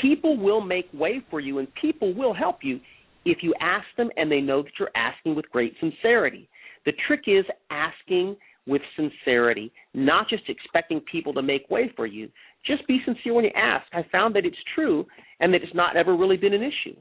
People 0.00 0.36
will 0.36 0.60
make 0.60 0.86
way 0.92 1.22
for 1.30 1.40
you 1.40 1.58
and 1.58 1.68
people 1.80 2.14
will 2.14 2.34
help 2.34 2.58
you 2.62 2.80
if 3.24 3.38
you 3.42 3.54
ask 3.60 3.84
them 3.96 4.10
and 4.16 4.30
they 4.30 4.40
know 4.40 4.62
that 4.62 4.72
you're 4.78 4.90
asking 4.94 5.34
with 5.34 5.48
great 5.50 5.74
sincerity. 5.80 6.48
The 6.86 6.92
trick 7.06 7.22
is 7.26 7.44
asking 7.70 8.36
with 8.66 8.82
sincerity, 8.96 9.72
not 9.94 10.28
just 10.28 10.44
expecting 10.48 11.00
people 11.00 11.34
to 11.34 11.42
make 11.42 11.68
way 11.70 11.92
for 11.96 12.06
you. 12.06 12.28
Just 12.64 12.86
be 12.86 13.00
sincere 13.04 13.34
when 13.34 13.44
you 13.44 13.50
ask. 13.56 13.84
I 13.92 14.04
found 14.12 14.36
that 14.36 14.46
it's 14.46 14.56
true 14.74 15.06
and 15.40 15.52
that 15.52 15.62
it's 15.62 15.74
not 15.74 15.96
ever 15.96 16.16
really 16.16 16.36
been 16.36 16.52
an 16.52 16.62
issue. 16.62 16.96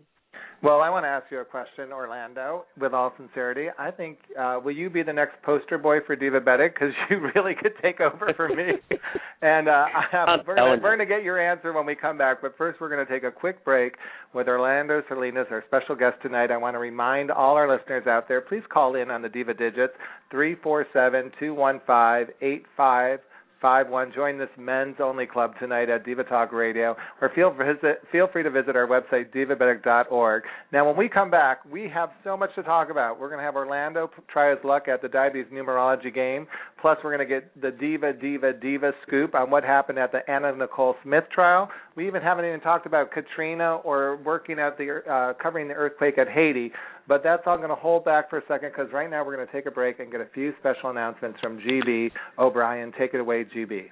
Well, 0.63 0.81
I 0.81 0.91
want 0.91 1.05
to 1.05 1.09
ask 1.09 1.25
you 1.31 1.39
a 1.39 1.45
question, 1.45 1.91
Orlando, 1.91 2.65
with 2.79 2.93
all 2.93 3.11
sincerity. 3.17 3.69
I 3.79 3.89
think, 3.89 4.19
uh, 4.39 4.59
will 4.63 4.75
you 4.75 4.91
be 4.91 5.01
the 5.01 5.11
next 5.11 5.41
poster 5.41 5.79
boy 5.79 5.97
for 6.05 6.15
Divabetic? 6.15 6.75
Because 6.75 6.93
you 7.09 7.19
really 7.35 7.55
could 7.59 7.73
take 7.81 7.99
over 7.99 8.31
for 8.35 8.47
me. 8.47 8.73
and 9.41 9.67
uh, 9.67 9.71
I 9.71 10.03
have, 10.11 10.27
we're 10.45 10.79
going 10.79 10.99
to 10.99 11.07
get 11.07 11.23
your 11.23 11.41
answer 11.41 11.73
when 11.73 11.87
we 11.87 11.95
come 11.95 12.15
back. 12.15 12.43
But 12.43 12.55
first, 12.59 12.79
we're 12.79 12.89
going 12.89 13.03
to 13.03 13.11
take 13.11 13.23
a 13.23 13.31
quick 13.31 13.65
break 13.65 13.95
with 14.35 14.47
Orlando 14.47 15.01
Salinas, 15.09 15.47
our 15.49 15.63
special 15.67 15.95
guest 15.95 16.17
tonight. 16.21 16.51
I 16.51 16.57
want 16.57 16.75
to 16.75 16.79
remind 16.79 17.31
all 17.31 17.55
our 17.55 17.67
listeners 17.67 18.05
out 18.05 18.27
there, 18.27 18.41
please 18.41 18.63
call 18.71 18.95
in 18.95 19.09
on 19.09 19.23
the 19.23 19.29
Diva 19.29 19.55
Digits, 19.55 19.93
347 20.29 21.31
215 21.39 22.35
85 22.39 22.61
five 22.77 23.19
one. 23.61 24.11
Join 24.13 24.37
this 24.37 24.49
men's 24.57 24.95
only 24.99 25.25
club 25.25 25.53
tonight 25.59 25.89
at 25.89 26.03
Diva 26.05 26.23
Talk 26.23 26.51
Radio, 26.51 26.95
or 27.21 27.31
feel 27.35 27.51
visit 27.51 28.01
feel 28.11 28.27
free 28.31 28.43
to 28.43 28.49
visit 28.49 28.75
our 28.75 28.87
website 28.87 29.33
divabetic.org. 29.33 30.43
Now, 30.71 30.87
when 30.87 30.97
we 30.97 31.07
come 31.07 31.29
back, 31.29 31.59
we 31.71 31.87
have 31.93 32.09
so 32.23 32.35
much 32.35 32.53
to 32.55 32.63
talk 32.63 32.89
about. 32.89 33.19
We're 33.19 33.29
going 33.29 33.39
to 33.39 33.45
have 33.45 33.55
Orlando 33.55 34.09
try 34.31 34.49
his 34.49 34.59
luck 34.63 34.87
at 34.87 35.01
the 35.01 35.07
diabetes 35.07 35.51
numerology 35.51 36.13
game. 36.13 36.47
Plus, 36.81 36.97
we're 37.03 37.15
going 37.15 37.27
to 37.27 37.33
get 37.33 37.61
the 37.61 37.71
Diva 37.71 38.13
Diva 38.13 38.53
Diva 38.53 38.91
scoop 39.05 39.35
on 39.35 39.51
what 39.51 39.63
happened 39.63 39.99
at 39.99 40.11
the 40.11 40.29
Anna 40.29 40.55
Nicole 40.55 40.95
Smith 41.03 41.25
trial. 41.33 41.69
We 41.95 42.07
even 42.07 42.21
haven't 42.21 42.45
even 42.45 42.61
talked 42.61 42.85
about 42.85 43.11
Katrina 43.11 43.75
or 43.77 44.17
working 44.17 44.57
at 44.59 44.77
the 44.77 45.01
uh, 45.09 45.33
covering 45.41 45.67
the 45.67 45.75
earthquake 45.75 46.17
at 46.17 46.27
Haiti. 46.27 46.71
But 47.07 47.23
that's 47.23 47.43
all 47.45 47.57
going 47.57 47.69
to 47.69 47.75
hold 47.75 48.05
back 48.05 48.29
for 48.29 48.37
a 48.37 48.43
second 48.47 48.71
because 48.75 48.91
right 48.93 49.09
now 49.09 49.25
we're 49.25 49.35
going 49.35 49.47
to 49.47 49.53
take 49.53 49.65
a 49.65 49.71
break 49.71 49.99
and 49.99 50.11
get 50.11 50.21
a 50.21 50.27
few 50.33 50.53
special 50.59 50.89
announcements 50.89 51.39
from 51.39 51.59
GB 51.59 52.11
O'Brien. 52.37 52.91
Take 52.97 53.13
it 53.13 53.19
away, 53.19 53.45
GB. 53.45 53.89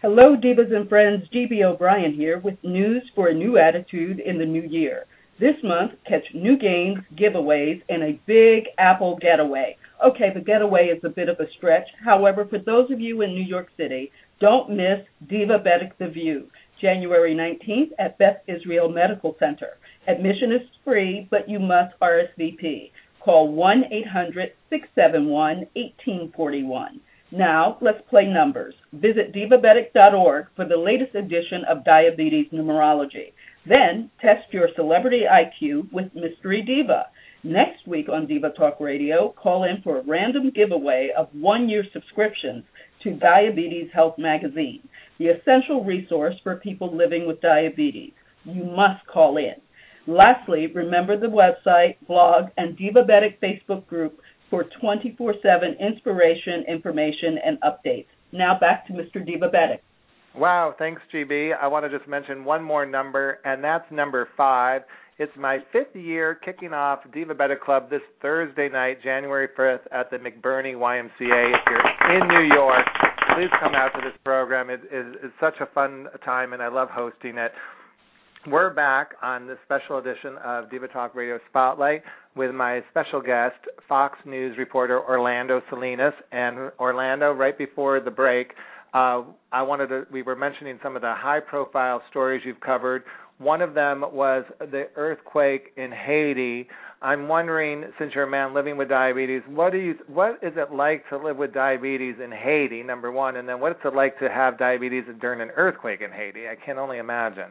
Hello, 0.00 0.36
Divas 0.36 0.74
and 0.74 0.88
friends. 0.88 1.24
GB 1.34 1.62
O'Brien 1.62 2.12
here 2.12 2.40
with 2.40 2.56
news 2.62 3.02
for 3.14 3.28
a 3.28 3.34
new 3.34 3.58
attitude 3.58 4.20
in 4.20 4.38
the 4.38 4.44
new 4.44 4.62
year. 4.62 5.04
This 5.40 5.54
month, 5.64 5.92
catch 6.08 6.24
new 6.34 6.58
games, 6.58 6.98
giveaways, 7.16 7.82
and 7.88 8.02
a 8.02 8.20
big 8.26 8.64
Apple 8.78 9.18
getaway. 9.20 9.76
Okay, 10.04 10.30
the 10.34 10.40
getaway 10.40 10.86
is 10.86 11.02
a 11.04 11.08
bit 11.08 11.28
of 11.28 11.40
a 11.40 11.50
stretch. 11.56 11.86
However, 12.04 12.46
for 12.48 12.58
those 12.58 12.90
of 12.90 13.00
you 13.00 13.22
in 13.22 13.30
New 13.30 13.44
York 13.44 13.68
City, 13.76 14.12
don't 14.40 14.70
miss 14.70 14.98
Divabetic 15.26 15.92
The 15.98 16.08
View, 16.08 16.48
January 16.82 17.34
19th 17.34 17.92
at 17.98 18.18
Beth 18.18 18.42
Israel 18.48 18.88
Medical 18.88 19.36
Center. 19.38 19.78
Admission 20.08 20.52
is 20.52 20.68
free, 20.84 21.28
but 21.30 21.48
you 21.48 21.60
must 21.60 21.94
RSVP. 22.02 22.90
Call 23.20 23.52
1 23.52 23.84
800 23.90 24.52
671 24.68 25.66
1841. 25.74 27.00
Now, 27.30 27.78
let's 27.80 28.02
play 28.10 28.26
numbers. 28.26 28.74
Visit 28.92 29.32
divabetic.org 29.32 30.46
for 30.54 30.66
the 30.66 30.76
latest 30.76 31.14
edition 31.14 31.62
of 31.70 31.84
Diabetes 31.84 32.48
Numerology. 32.52 33.32
Then, 33.66 34.10
test 34.20 34.52
your 34.52 34.68
celebrity 34.74 35.22
IQ 35.30 35.90
with 35.92 36.14
Mystery 36.14 36.62
Diva. 36.62 37.06
Next 37.44 37.86
week 37.86 38.08
on 38.08 38.26
Diva 38.26 38.50
Talk 38.50 38.80
Radio, 38.80 39.32
call 39.36 39.64
in 39.64 39.80
for 39.82 39.98
a 39.98 40.02
random 40.02 40.50
giveaway 40.54 41.10
of 41.16 41.28
one 41.32 41.68
year 41.68 41.84
subscriptions 41.92 42.64
to 43.02 43.12
Diabetes 43.14 43.88
Health 43.94 44.16
Magazine, 44.18 44.86
the 45.22 45.28
essential 45.28 45.84
resource 45.84 46.34
for 46.42 46.56
people 46.56 46.96
living 46.96 47.26
with 47.26 47.40
diabetes. 47.40 48.12
You 48.44 48.64
must 48.64 49.06
call 49.06 49.36
in. 49.36 49.54
Lastly, 50.06 50.66
remember 50.74 51.18
the 51.18 51.28
website, 51.28 51.96
blog, 52.08 52.46
and 52.56 52.76
Divabetic 52.76 53.38
Facebook 53.40 53.86
group 53.86 54.18
for 54.50 54.64
24 54.80 55.34
7 55.40 55.76
inspiration, 55.78 56.64
information, 56.68 57.38
and 57.44 57.58
updates. 57.60 58.06
Now 58.32 58.58
back 58.58 58.86
to 58.88 58.92
Mr. 58.92 59.16
Divabetic. 59.16 59.78
Wow, 60.34 60.74
thanks, 60.78 61.02
GB. 61.14 61.52
I 61.60 61.68
want 61.68 61.84
to 61.84 61.96
just 61.96 62.08
mention 62.08 62.44
one 62.44 62.64
more 62.64 62.84
number, 62.84 63.38
and 63.44 63.62
that's 63.62 63.84
number 63.92 64.28
five. 64.36 64.82
It's 65.18 65.32
my 65.38 65.58
fifth 65.72 65.94
year 65.94 66.34
kicking 66.34 66.72
off 66.72 67.00
Divabetic 67.14 67.60
Club 67.60 67.90
this 67.90 68.00
Thursday 68.22 68.68
night, 68.68 69.02
January 69.04 69.48
5th, 69.56 69.86
at 69.92 70.10
the 70.10 70.16
McBurney 70.16 70.74
YMCA. 70.74 71.10
If 71.20 71.60
you're 71.68 72.16
in 72.16 72.28
New 72.28 72.54
York, 72.54 72.86
please 73.34 73.50
come 73.60 73.74
out 73.74 73.90
to 73.94 74.00
this 74.02 74.18
program. 74.24 74.70
It 74.70 74.80
is 74.92 75.14
it's 75.22 75.34
such 75.40 75.54
a 75.60 75.66
fun 75.66 76.06
time, 76.24 76.52
and 76.52 76.62
I 76.62 76.68
love 76.68 76.88
hosting 76.90 77.38
it. 77.38 77.52
We're 78.46 78.74
back 78.74 79.10
on 79.22 79.46
the 79.46 79.56
special 79.64 79.98
edition 79.98 80.36
of 80.44 80.70
Diva 80.70 80.88
Talk 80.88 81.14
Radio 81.14 81.38
Spotlight 81.48 82.02
with 82.34 82.52
my 82.54 82.80
special 82.90 83.22
guest, 83.22 83.54
Fox 83.88 84.18
News 84.26 84.58
reporter 84.58 85.00
Orlando 85.00 85.62
Salinas. 85.70 86.12
And 86.32 86.72
Orlando, 86.78 87.32
right 87.32 87.56
before 87.56 88.00
the 88.00 88.10
break, 88.10 88.52
uh, 88.94 89.22
I 89.52 89.62
wanted 89.62 89.86
to. 89.88 90.06
We 90.12 90.22
were 90.22 90.36
mentioning 90.36 90.78
some 90.82 90.96
of 90.96 91.02
the 91.02 91.14
high-profile 91.16 92.02
stories 92.10 92.42
you've 92.44 92.60
covered. 92.60 93.04
One 93.38 93.62
of 93.62 93.74
them 93.74 94.04
was 94.12 94.44
the 94.58 94.88
earthquake 94.96 95.72
in 95.76 95.90
Haiti. 95.90 96.68
I'm 97.02 97.26
wondering, 97.26 97.84
since 97.98 98.12
you're 98.14 98.24
a 98.24 98.30
man 98.30 98.54
living 98.54 98.76
with 98.76 98.88
diabetes, 98.88 99.42
what 99.48 99.72
do 99.72 99.78
you, 99.78 99.94
what 100.06 100.38
is 100.40 100.52
it 100.56 100.72
like 100.72 101.08
to 101.08 101.18
live 101.18 101.36
with 101.36 101.52
diabetes 101.52 102.14
in 102.22 102.30
Haiti? 102.30 102.84
Number 102.84 103.10
one, 103.10 103.36
and 103.36 103.48
then 103.48 103.58
what 103.58 103.72
is 103.72 103.78
it 103.84 103.94
like 103.94 104.18
to 104.20 104.28
have 104.28 104.56
diabetes 104.56 105.02
during 105.20 105.40
an 105.40 105.50
earthquake 105.56 106.00
in 106.00 106.12
Haiti? 106.12 106.46
I 106.46 106.54
can 106.64 106.78
only 106.78 106.98
imagine. 106.98 107.50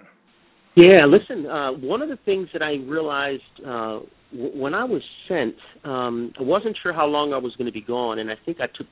Yeah, 0.76 1.06
listen. 1.06 1.46
Uh, 1.46 1.72
one 1.74 2.02
of 2.02 2.08
the 2.08 2.18
things 2.24 2.48
that 2.54 2.62
I 2.62 2.76
realized 2.90 3.42
uh, 3.60 4.00
w- 4.32 4.62
when 4.62 4.74
I 4.74 4.86
was 4.86 5.02
sent, 5.28 5.56
um, 5.84 6.32
I 6.40 6.44
wasn't 6.44 6.78
sure 6.82 6.94
how 6.94 7.06
long 7.06 7.34
I 7.34 7.38
was 7.38 7.54
going 7.58 7.66
to 7.66 7.74
be 7.74 7.82
gone, 7.82 8.20
and 8.20 8.32
I 8.32 8.36
think 8.46 8.60
I 8.62 8.68
took 8.78 8.88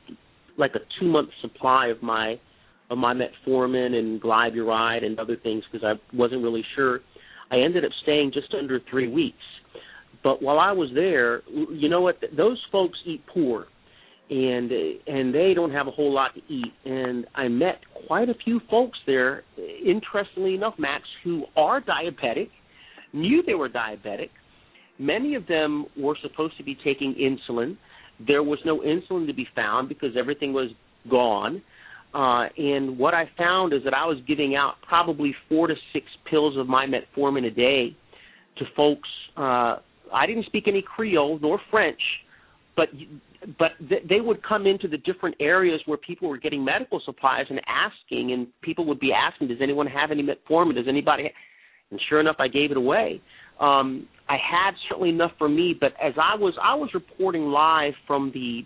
like 0.58 0.72
a 0.76 0.80
two 1.00 1.08
month 1.08 1.30
supply 1.41 1.88
of 1.88 2.04
my 2.04 2.38
of 2.89 2.98
my 2.98 3.13
metformin 3.13 3.93
and 3.93 4.22
glyburide 4.22 5.06
and 5.06 5.19
other 5.19 5.38
things 5.38 5.63
because 5.72 5.86
I 5.86 6.15
wasn't 6.15 6.43
really 6.43 6.65
sure. 6.76 7.00
I 7.52 7.60
ended 7.60 7.86
up 7.86 7.91
staying 8.04 8.32
just 8.34 8.54
under 8.54 8.80
three 8.89 9.08
weeks. 9.08 9.38
But 10.23 10.41
while 10.41 10.60
I 10.60 10.71
was 10.71 10.89
there, 10.93 11.41
you 11.47 11.89
know 11.89 12.01
what? 12.01 12.17
Those 12.36 12.62
folks 12.71 12.97
eat 13.05 13.23
poor 13.34 13.67
and 14.29 14.71
and 15.08 15.34
they 15.34 15.53
don't 15.55 15.71
have 15.71 15.88
a 15.88 15.91
whole 15.91 16.13
lot 16.13 16.32
to 16.36 16.41
eat. 16.53 16.71
And 16.86 17.25
I 17.36 17.47
met 17.47 17.79
quite 18.08 18.29
a 18.29 18.36
few 18.43 18.62
folks 18.69 18.97
there, 19.08 19.43
interestingly 19.84 20.55
enough, 20.55 20.75
Max, 20.77 21.03
who 21.23 21.45
are 21.58 21.82
diabetic, 21.82 22.49
knew 23.13 23.41
they 23.45 23.55
were 23.55 23.69
diabetic. 23.69 24.29
Many 24.99 25.36
of 25.36 25.47
them 25.47 25.86
were 25.97 26.17
supposed 26.21 26.58
to 26.58 26.63
be 26.63 26.75
taking 26.84 27.15
insulin. 27.15 27.77
There 28.25 28.43
was 28.43 28.60
no 28.65 28.79
insulin 28.82 29.25
to 29.27 29.34
be 29.34 29.47
found 29.55 29.89
because 29.89 30.10
everything 30.19 30.53
was 30.53 30.69
gone. 31.10 31.62
Uh, 32.13 32.47
and 32.58 32.97
what 32.97 33.13
I 33.13 33.29
found 33.38 33.71
is 33.71 33.84
that 33.86 33.93
I 33.93 34.05
was 34.05 34.17
giving 34.27 34.55
out 34.55 34.73
probably 34.88 35.34
four 35.47 35.67
to 35.67 35.75
six 35.93 36.05
pills 36.29 36.58
of 36.58 36.67
my 36.67 36.86
metformin 36.86 37.45
a 37.45 37.51
day 37.51 37.95
to 38.58 38.65
folks. 38.75 39.10
Uh, 39.38 39.77
I 40.13 40.26
didn't 40.26 40.45
speak 40.45 40.65
any 40.67 40.82
Creole 40.82 41.39
nor 41.41 41.60
French, 41.72 42.00
but 42.76 42.89
but 43.58 43.72
th- 43.88 44.04
they 44.08 44.22
would 44.22 44.43
come 44.43 44.67
into 44.67 44.88
the 44.88 44.98
different 44.98 45.36
areas 45.39 45.82
where 45.86 45.98
people 45.98 46.30
were 46.30 46.38
getting 46.38 46.63
medical 46.63 47.02
supplies 47.06 47.45
and 47.50 47.62
asking, 47.67 48.34
and 48.34 48.48
people 48.62 48.86
would 48.86 49.00
be 49.00 49.12
asking, 49.13 49.48
"Does 49.48 49.62
anyone 49.62 49.88
have 49.88 50.12
any 50.12 50.24
metformin? 50.24 50.76
Does 50.76 50.88
anybody?" 50.88 51.24
Ha-? 51.24 51.36
And 51.91 52.00
sure 52.10 52.19
enough, 52.19 52.36
I 52.39 52.48
gave 52.48 52.72
it 52.72 52.78
away. 52.78 53.22
Um, 53.60 54.08
I 54.28 54.38
had 54.38 54.72
certainly 54.88 55.10
enough 55.10 55.32
for 55.38 55.50
me, 55.50 55.76
but 55.80 55.93
as 56.02 56.13
I 56.17 56.36
was 56.36 56.54
I 56.62 56.76
was 56.76 56.93
reporting 56.93 57.48
live 57.48 57.93
from 58.06 58.32
the 58.34 58.65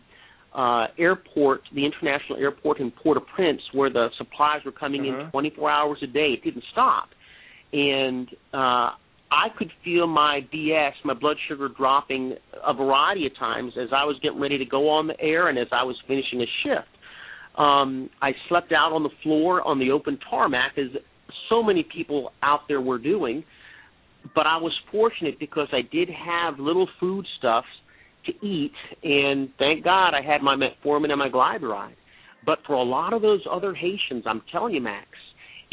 uh, 0.54 0.88
airport, 1.00 1.62
the 1.74 1.86
international 1.86 2.38
airport 2.38 2.80
in 2.80 2.92
Port-au-Prince, 2.92 3.62
where 3.74 3.90
the 3.90 4.10
supplies 4.18 4.62
were 4.66 4.72
coming 4.72 5.10
uh-huh. 5.10 5.26
in 5.26 5.32
24 5.32 5.72
hours 5.72 5.98
a 6.04 6.08
day. 6.08 6.34
It 6.38 6.44
didn't 6.44 6.64
stop, 6.72 7.10
and 7.72 8.28
uh, 8.54 8.92
I 9.34 9.48
could 9.58 9.72
feel 9.84 10.06
my 10.06 10.42
BS, 10.54 10.92
my 11.04 11.16
blood 11.16 11.38
sugar 11.48 11.68
dropping 11.68 12.36
a 12.66 12.74
variety 12.74 13.26
of 13.26 13.36
times 13.40 13.74
as 13.82 13.90
I 13.92 14.06
was 14.06 14.16
getting 14.22 14.40
ready 14.40 14.60
to 14.60 14.66
go 14.66 14.90
on 14.90 15.08
the 15.08 15.20
air 15.20 15.48
and 15.48 15.58
as 15.58 15.68
I 15.72 15.84
was 15.84 15.96
finishing 16.08 16.40
a 16.42 16.46
shift. 16.64 16.88
Um, 17.58 18.12
I 18.22 18.32
slept 18.48 18.72
out 18.72 18.94
on 18.94 19.02
the 19.02 19.10
floor 19.24 19.64
on 19.64 19.80
the 19.80 19.90
open 19.90 20.20
tarmac, 20.30 20.74
as 20.78 21.02
so 21.50 21.64
many 21.64 21.84
people 21.84 22.32
out 22.44 22.62
there 22.68 22.80
were 22.80 23.00
doing. 23.00 23.44
But 24.36 24.46
I 24.46 24.58
was 24.58 24.74
fortunate 24.92 25.40
because 25.40 25.68
I 25.72 25.82
did 25.92 26.10
have 26.10 26.60
little 26.60 26.88
foodstuffs 27.00 27.68
to 28.28 28.46
eat, 28.46 28.72
and 29.04 29.50
thank 29.58 29.84
God 29.84 30.12
I 30.14 30.22
had 30.22 30.42
my 30.42 30.56
metformin 30.56 31.10
and 31.10 31.20
my 31.20 31.30
glyburide. 31.30 31.96
But 32.46 32.60
for 32.68 32.74
a 32.74 32.84
lot 32.84 33.14
of 33.14 33.22
those 33.24 33.42
other 33.52 33.74
Haitians, 33.74 34.26
I'm 34.26 34.42
telling 34.52 34.76
you, 34.76 34.82
Max, 34.82 35.08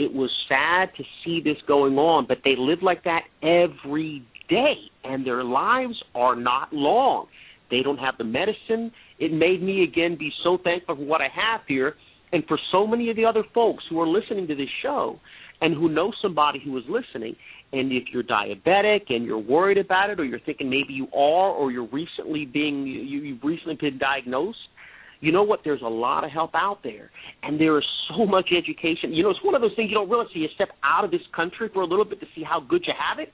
it 0.00 0.14
was 0.14 0.30
sad 0.48 0.88
to 0.96 1.04
see 1.22 1.42
this 1.44 1.58
going 1.68 1.98
on, 1.98 2.24
but 2.26 2.38
they 2.42 2.54
live 2.56 2.78
like 2.82 3.04
that 3.04 3.24
every 3.42 4.24
day, 4.48 4.76
and 5.04 5.26
their 5.26 5.44
lives 5.44 6.02
are 6.14 6.34
not 6.34 6.72
long. 6.72 7.26
They 7.70 7.82
don't 7.82 7.98
have 7.98 8.14
the 8.16 8.24
medicine. 8.24 8.92
It 9.18 9.30
made 9.30 9.62
me 9.62 9.84
again 9.84 10.16
be 10.18 10.30
so 10.42 10.56
thankful 10.64 10.96
for 10.96 11.04
what 11.04 11.20
I 11.20 11.28
have 11.34 11.60
here, 11.68 11.96
and 12.32 12.42
for 12.48 12.58
so 12.72 12.86
many 12.86 13.10
of 13.10 13.16
the 13.16 13.26
other 13.26 13.44
folks 13.52 13.84
who 13.90 14.00
are 14.00 14.08
listening 14.08 14.46
to 14.48 14.54
this 14.54 14.70
show 14.82 15.20
and 15.60 15.74
who 15.74 15.90
know 15.90 16.12
somebody 16.22 16.60
who 16.64 16.78
is 16.78 16.84
listening. 16.88 17.36
And 17.72 17.92
if 17.92 18.04
you're 18.12 18.22
diabetic 18.22 19.10
and 19.10 19.26
you're 19.26 19.38
worried 19.38 19.78
about 19.78 20.08
it, 20.08 20.18
or 20.18 20.24
you're 20.24 20.40
thinking 20.40 20.70
maybe 20.70 20.94
you 20.94 21.08
are, 21.08 21.50
or 21.50 21.70
you're 21.70 21.88
recently 21.92 22.46
being 22.46 22.86
you, 22.86 23.20
you've 23.20 23.44
recently 23.44 23.76
been 23.78 23.98
diagnosed, 23.98 24.58
you 25.20 25.32
know 25.32 25.42
what? 25.42 25.60
There's 25.64 25.82
a 25.82 25.88
lot 25.88 26.24
of 26.24 26.30
help 26.30 26.52
out 26.54 26.78
there, 26.82 27.10
and 27.42 27.60
there 27.60 27.78
is 27.78 27.84
so 28.08 28.26
much 28.36 28.50
education. 28.56 29.12
You 29.12 29.22
know, 29.22 29.30
it's 29.30 29.44
one 29.44 29.54
of 29.54 29.60
those 29.60 29.72
things 29.76 29.90
you 29.90 29.94
don't 29.94 30.08
realize. 30.08 30.28
So 30.32 30.40
you 30.40 30.48
step 30.54 30.70
out 30.82 31.04
of 31.04 31.10
this 31.10 31.20
country 31.34 31.68
for 31.72 31.82
a 31.82 31.86
little 31.86 32.04
bit 32.04 32.20
to 32.20 32.26
see 32.34 32.42
how 32.42 32.60
good 32.60 32.84
you 32.86 32.94
have 32.98 33.18
it. 33.18 33.32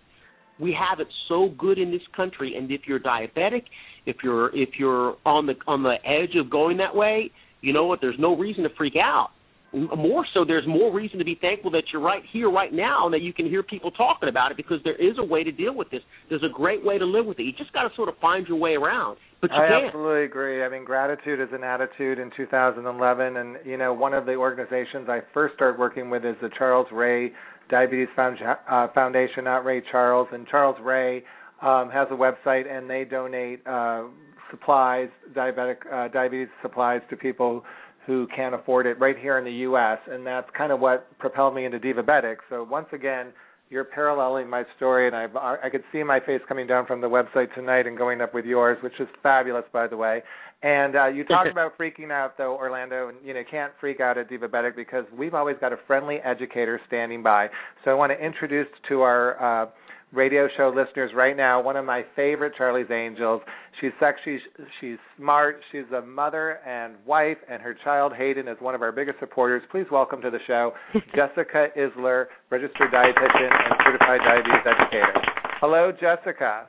we 0.58 0.76
have 0.78 1.00
it 1.00 1.08
so 1.28 1.50
good 1.58 1.78
in 1.78 1.90
this 1.90 2.02
country, 2.14 2.56
and 2.56 2.70
if 2.70 2.82
you're 2.86 3.00
diabetic, 3.00 3.64
if 4.06 4.16
you're 4.22 4.54
if 4.56 4.70
you're 4.78 5.16
on 5.24 5.46
the 5.46 5.54
on 5.66 5.82
the 5.82 5.96
edge 6.04 6.36
of 6.36 6.50
going 6.50 6.78
that 6.78 6.94
way, 6.94 7.30
you 7.60 7.72
know 7.72 7.86
what? 7.86 8.00
There's 8.00 8.18
no 8.18 8.36
reason 8.36 8.64
to 8.64 8.70
freak 8.76 8.94
out. 8.96 9.30
More 9.72 10.24
so, 10.32 10.44
there's 10.44 10.66
more 10.66 10.92
reason 10.92 11.18
to 11.18 11.24
be 11.24 11.36
thankful 11.40 11.70
that 11.72 11.82
you're 11.92 12.00
right 12.00 12.22
here, 12.32 12.50
right 12.50 12.72
now, 12.72 13.04
and 13.04 13.12
that 13.12 13.20
you 13.20 13.32
can 13.32 13.46
hear 13.46 13.62
people 13.62 13.90
talking 13.90 14.28
about 14.28 14.50
it 14.50 14.56
because 14.56 14.78
there 14.84 14.94
is 14.94 15.18
a 15.18 15.24
way 15.24 15.42
to 15.44 15.52
deal 15.52 15.74
with 15.74 15.90
this. 15.90 16.00
There's 16.28 16.44
a 16.44 16.52
great 16.52 16.84
way 16.84 16.98
to 16.98 17.04
live 17.04 17.26
with 17.26 17.38
it. 17.40 17.42
You 17.42 17.52
just 17.52 17.72
got 17.72 17.82
to 17.82 17.94
sort 17.96 18.08
of 18.08 18.14
find 18.18 18.46
your 18.46 18.58
way 18.58 18.74
around. 18.74 19.18
But 19.40 19.50
you 19.50 19.56
I 19.56 19.68
can. 19.68 19.84
absolutely 19.86 20.24
agree. 20.24 20.64
I 20.64 20.68
mean, 20.68 20.84
gratitude 20.84 21.40
is 21.40 21.48
an 21.52 21.64
attitude 21.64 22.18
in 22.18 22.30
2011, 22.36 23.36
and 23.36 23.56
you 23.66 23.76
know, 23.76 23.92
one 23.92 24.14
of 24.14 24.24
the 24.24 24.34
organizations 24.34 25.08
I 25.08 25.20
first 25.34 25.54
started 25.56 25.78
working 25.78 26.10
with 26.10 26.24
is 26.24 26.36
the 26.40 26.50
Charles 26.56 26.86
Ray 26.92 27.32
Diabetes 27.68 28.08
uh, 28.16 28.88
Foundation, 28.94 29.44
not 29.44 29.64
Ray 29.64 29.82
Charles, 29.90 30.28
and 30.32 30.46
Charles 30.46 30.76
Ray 30.80 31.24
um, 31.60 31.90
has 31.90 32.06
a 32.10 32.14
website, 32.14 32.70
and 32.70 32.88
they 32.88 33.04
donate 33.04 33.66
uh, 33.66 34.04
supplies, 34.50 35.08
diabetic 35.34 35.76
uh, 35.92 36.08
diabetes 36.08 36.48
supplies 36.62 37.00
to 37.10 37.16
people 37.16 37.62
who 38.06 38.26
can't 38.34 38.54
afford 38.54 38.86
it 38.86 38.98
right 39.00 39.18
here 39.18 39.38
in 39.38 39.44
the 39.44 39.52
U.S. 39.52 39.98
And 40.08 40.26
that's 40.26 40.48
kind 40.56 40.72
of 40.72 40.80
what 40.80 41.06
propelled 41.18 41.54
me 41.54 41.64
into 41.64 41.78
Divabetic. 41.78 42.36
So 42.48 42.66
once 42.68 42.86
again, 42.92 43.32
you're 43.68 43.84
paralleling 43.84 44.48
my 44.48 44.64
story, 44.76 45.08
and 45.08 45.16
I 45.16 45.26
I 45.62 45.68
could 45.70 45.82
see 45.90 46.02
my 46.04 46.20
face 46.20 46.40
coming 46.46 46.68
down 46.68 46.86
from 46.86 47.00
the 47.00 47.08
website 47.08 47.52
tonight 47.54 47.86
and 47.86 47.98
going 47.98 48.20
up 48.20 48.32
with 48.32 48.44
yours, 48.44 48.78
which 48.80 48.92
is 49.00 49.08
fabulous, 49.22 49.64
by 49.72 49.88
the 49.88 49.96
way. 49.96 50.22
And 50.62 50.94
uh, 50.94 51.06
you 51.08 51.24
talked 51.24 51.50
about 51.52 51.76
freaking 51.76 52.12
out, 52.12 52.38
though, 52.38 52.54
Orlando, 52.54 53.08
and 53.08 53.18
you 53.24 53.34
know 53.34 53.42
can't 53.50 53.72
freak 53.80 54.00
out 54.00 54.18
at 54.18 54.30
Divabetic 54.30 54.76
because 54.76 55.04
we've 55.16 55.34
always 55.34 55.56
got 55.60 55.72
a 55.72 55.78
friendly 55.86 56.18
educator 56.24 56.80
standing 56.86 57.24
by. 57.24 57.48
So 57.84 57.90
I 57.90 57.94
want 57.94 58.12
to 58.12 58.24
introduce 58.24 58.68
to 58.88 59.00
our 59.00 59.64
uh, 59.64 59.66
radio 60.12 60.48
show 60.56 60.72
listeners 60.74 61.10
right 61.14 61.36
now 61.36 61.60
one 61.60 61.76
of 61.76 61.84
my 61.84 62.04
favorite 62.14 62.52
Charlie's 62.56 62.90
Angels. 62.90 63.42
She's 63.80 63.90
sexy, 64.00 64.38
she's 64.80 64.96
smart, 65.18 65.60
she's 65.72 65.84
a 65.96 66.00
mother 66.00 66.58
and 66.66 66.94
wife, 67.04 67.36
and 67.50 67.60
her 67.60 67.76
child 67.84 68.12
Hayden 68.16 68.48
is 68.48 68.56
one 68.60 68.74
of 68.74 68.82
our 68.82 68.92
biggest 68.92 69.18
supporters. 69.18 69.62
Please 69.70 69.86
welcome 69.90 70.22
to 70.22 70.30
the 70.30 70.38
show 70.46 70.72
Jessica 71.14 71.66
Isler, 71.76 72.26
registered 72.50 72.90
dietitian 72.92 73.50
and 73.52 73.74
certified 73.84 74.20
diabetes 74.24 74.64
educator. 74.64 75.12
Hello, 75.60 75.92
Jessica. 75.92 76.66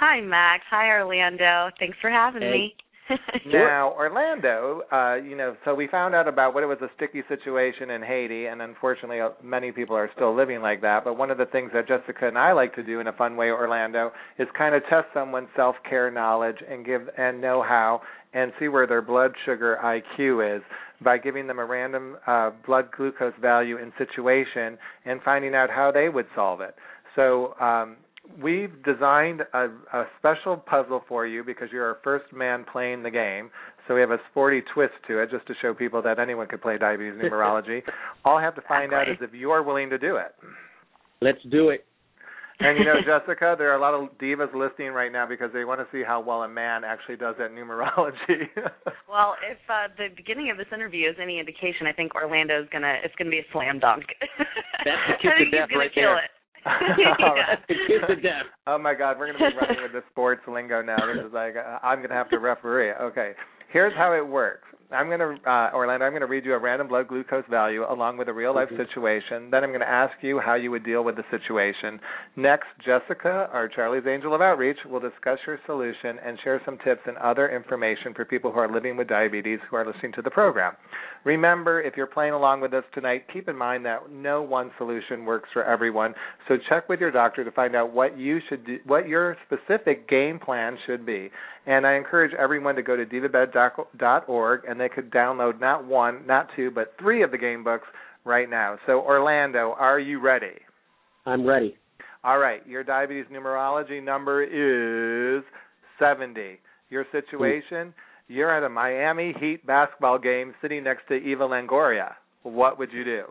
Hi, 0.00 0.20
Max. 0.20 0.62
Hi, 0.70 0.88
Orlando. 0.90 1.70
Thanks 1.78 1.96
for 2.00 2.10
having 2.10 2.42
Hey. 2.42 2.50
me. 2.52 2.74
Now, 3.46 3.92
Orlando, 3.92 4.82
uh, 4.92 5.14
you 5.14 5.36
know, 5.36 5.56
so 5.64 5.74
we 5.74 5.88
found 5.88 6.14
out 6.14 6.28
about 6.28 6.54
what 6.54 6.62
it 6.62 6.66
was 6.66 6.78
a 6.82 6.88
sticky 6.96 7.22
situation 7.28 7.90
in 7.90 8.02
Haiti, 8.02 8.46
and 8.46 8.60
unfortunately, 8.60 9.20
uh, 9.20 9.30
many 9.42 9.72
people 9.72 9.96
are 9.96 10.10
still 10.14 10.36
living 10.36 10.60
like 10.60 10.82
that. 10.82 11.04
But 11.04 11.16
one 11.16 11.30
of 11.30 11.38
the 11.38 11.46
things 11.46 11.70
that 11.74 11.88
Jessica 11.88 12.28
and 12.28 12.36
I 12.36 12.52
like 12.52 12.74
to 12.74 12.82
do 12.82 13.00
in 13.00 13.06
a 13.06 13.12
fun 13.12 13.36
way, 13.36 13.46
Orlando, 13.50 14.12
is 14.38 14.48
kind 14.56 14.74
of 14.74 14.82
test 14.90 15.06
someone's 15.14 15.48
self-care 15.56 16.10
knowledge 16.10 16.56
and 16.68 16.84
give 16.84 17.02
and 17.16 17.40
know-how, 17.40 18.02
and 18.34 18.52
see 18.60 18.68
where 18.68 18.86
their 18.86 19.02
blood 19.02 19.32
sugar 19.46 19.78
IQ 19.82 20.56
is 20.56 20.62
by 21.02 21.16
giving 21.16 21.46
them 21.46 21.58
a 21.58 21.64
random 21.64 22.16
uh, 22.26 22.50
blood 22.66 22.88
glucose 22.96 23.32
value 23.40 23.78
in 23.78 23.92
situation 23.96 24.76
and 25.04 25.22
finding 25.22 25.54
out 25.54 25.70
how 25.70 25.90
they 25.92 26.08
would 26.08 26.26
solve 26.34 26.60
it. 26.60 26.74
So 27.16 27.54
um, 27.60 27.96
we've 28.42 28.82
designed 28.84 29.42
a, 29.52 29.66
a 29.92 30.04
special 30.18 30.56
puzzle 30.56 31.02
for 31.08 31.26
you 31.26 31.42
because 31.44 31.68
you're 31.72 31.86
our 31.86 31.98
first 32.04 32.32
man 32.32 32.64
playing 32.70 33.02
the 33.02 33.10
game. 33.10 33.50
So 33.86 33.94
we 33.94 34.00
have 34.00 34.10
a 34.10 34.18
sporty 34.30 34.62
twist 34.74 34.92
to 35.08 35.22
it 35.22 35.30
just 35.30 35.46
to 35.46 35.54
show 35.62 35.72
people 35.74 36.02
that 36.02 36.18
anyone 36.18 36.46
could 36.46 36.62
play 36.62 36.78
diabetes 36.78 37.14
numerology. 37.22 37.82
All 38.24 38.36
I 38.36 38.42
have 38.42 38.54
to 38.56 38.62
find 38.68 38.92
out 38.92 39.08
is 39.08 39.16
if 39.20 39.32
you're 39.32 39.62
willing 39.62 39.90
to 39.90 39.98
do 39.98 40.16
it. 40.16 40.34
Let's 41.20 41.42
do 41.50 41.70
it. 41.70 41.84
And 42.60 42.78
you 42.78 42.84
know, 42.84 42.94
Jessica, 43.06 43.54
there 43.56 43.70
are 43.70 43.76
a 43.76 43.80
lot 43.80 43.94
of 43.94 44.10
divas 44.18 44.52
listening 44.54 44.90
right 44.90 45.12
now 45.12 45.26
because 45.26 45.50
they 45.52 45.64
want 45.64 45.80
to 45.80 45.86
see 45.92 46.02
how 46.04 46.20
well 46.20 46.42
a 46.42 46.48
man 46.48 46.82
actually 46.84 47.16
does 47.16 47.36
at 47.38 47.52
numerology. 47.52 48.50
well, 49.08 49.36
if 49.48 49.58
uh, 49.70 49.88
the 49.96 50.08
beginning 50.16 50.50
of 50.50 50.56
this 50.56 50.66
interview 50.74 51.08
is 51.08 51.16
any 51.22 51.38
indication, 51.38 51.86
I 51.86 51.92
think 51.92 52.14
Orlando 52.14 52.60
is 52.60 52.68
gonna 52.72 52.96
it's 53.04 53.14
gonna 53.16 53.30
be 53.30 53.38
a 53.38 53.48
slam 53.52 53.78
dunk. 53.78 54.04
That's 54.84 55.02
the 55.06 55.14
kiss 55.22 55.30
I 55.34 55.38
think 55.38 55.54
of 55.54 55.58
death 55.58 55.68
gonna 55.70 55.78
right 55.78 55.94
kill 55.94 56.14
there. 56.14 56.24
it. 56.24 56.30
Right. 56.66 57.44
That's 57.48 57.62
the 57.68 57.74
kiss 57.86 58.02
of 58.08 58.22
death. 58.22 58.46
Oh 58.66 58.78
my 58.78 58.94
God, 58.94 59.18
we're 59.18 59.32
going 59.32 59.38
to 59.38 59.50
be 59.50 59.56
running 59.56 59.82
with 59.82 59.92
the 59.92 60.02
sports 60.10 60.42
lingo 60.46 60.82
now. 60.82 60.96
This 61.06 61.24
is 61.26 61.32
like 61.32 61.54
uh, 61.56 61.78
I'm 61.82 61.98
going 61.98 62.10
to 62.10 62.14
have 62.14 62.30
to 62.30 62.38
referee. 62.38 62.92
Okay, 62.92 63.32
here's 63.72 63.94
how 63.96 64.12
it 64.14 64.26
works. 64.26 64.68
I'm 64.90 65.08
going 65.08 65.20
to 65.20 65.50
uh, 65.50 65.70
Orlando. 65.74 66.06
I'm 66.06 66.12
going 66.12 66.22
to 66.22 66.26
read 66.26 66.46
you 66.46 66.54
a 66.54 66.58
random 66.58 66.88
blood 66.88 67.08
glucose 67.08 67.44
value 67.50 67.84
along 67.86 68.16
with 68.16 68.28
a 68.28 68.32
real 68.32 68.54
life 68.54 68.70
Mhm. 68.70 68.78
situation. 68.78 69.50
Then 69.50 69.62
I'm 69.62 69.68
going 69.70 69.80
to 69.80 69.88
ask 69.88 70.14
you 70.22 70.40
how 70.40 70.54
you 70.54 70.70
would 70.70 70.82
deal 70.82 71.04
with 71.04 71.16
the 71.16 71.24
situation. 71.30 72.00
Next, 72.36 72.68
Jessica, 72.78 73.50
our 73.52 73.68
Charlie's 73.68 74.06
Angel 74.06 74.32
of 74.34 74.40
Outreach, 74.40 74.82
will 74.86 75.00
discuss 75.00 75.38
your 75.46 75.58
solution 75.66 76.18
and 76.20 76.40
share 76.40 76.62
some 76.64 76.78
tips 76.78 77.06
and 77.06 77.18
other 77.18 77.50
information 77.50 78.14
for 78.14 78.24
people 78.24 78.50
who 78.50 78.60
are 78.60 78.68
living 78.68 78.96
with 78.96 79.08
diabetes 79.08 79.60
who 79.68 79.76
are 79.76 79.84
listening 79.84 80.12
to 80.12 80.22
the 80.22 80.30
program. 80.30 80.74
Remember, 81.24 81.82
if 81.82 81.94
you're 81.96 82.06
playing 82.06 82.32
along 82.32 82.62
with 82.62 82.72
us 82.72 82.84
tonight, 82.94 83.26
keep 83.28 83.48
in 83.48 83.56
mind 83.56 83.84
that 83.84 84.08
no 84.10 84.40
one 84.40 84.70
solution 84.78 85.26
works 85.26 85.50
for 85.52 85.64
everyone. 85.64 86.14
So 86.46 86.56
check 86.56 86.88
with 86.88 86.98
your 87.00 87.10
doctor 87.10 87.44
to 87.44 87.50
find 87.50 87.76
out 87.76 87.90
what 87.90 88.16
you 88.16 88.40
should 88.48 88.64
do, 88.64 88.78
what 88.86 89.06
your 89.06 89.36
specific 89.44 90.08
game 90.08 90.38
plan 90.38 90.78
should 90.86 91.04
be. 91.04 91.30
And 91.68 91.86
I 91.86 91.96
encourage 91.96 92.32
everyone 92.32 92.76
to 92.76 92.82
go 92.82 92.96
to 92.96 93.04
divabetic.org 93.04 94.62
and 94.66 94.80
they 94.80 94.88
could 94.88 95.10
download 95.10 95.60
not 95.60 95.86
one, 95.86 96.26
not 96.26 96.48
two, 96.56 96.70
but 96.70 96.94
three 96.98 97.22
of 97.22 97.30
the 97.30 97.36
game 97.36 97.62
books 97.62 97.86
right 98.24 98.48
now. 98.48 98.78
So 98.86 99.00
Orlando, 99.00 99.74
are 99.78 100.00
you 100.00 100.18
ready? 100.18 100.54
I'm 101.26 101.46
ready. 101.46 101.76
All 102.24 102.38
right, 102.38 102.66
your 102.66 102.82
diabetes 102.82 103.26
numerology 103.30 104.02
number 104.02 104.42
is 104.42 105.44
70. 105.98 106.58
Your 106.88 107.04
situation, 107.12 107.92
you're 108.28 108.50
at 108.50 108.64
a 108.64 108.68
Miami 108.70 109.34
Heat 109.38 109.64
basketball 109.66 110.18
game 110.18 110.54
sitting 110.62 110.82
next 110.82 111.06
to 111.08 111.16
Eva 111.16 111.42
Longoria. 111.42 112.14
What 112.44 112.78
would 112.78 112.92
you 112.92 113.04
do? 113.04 113.24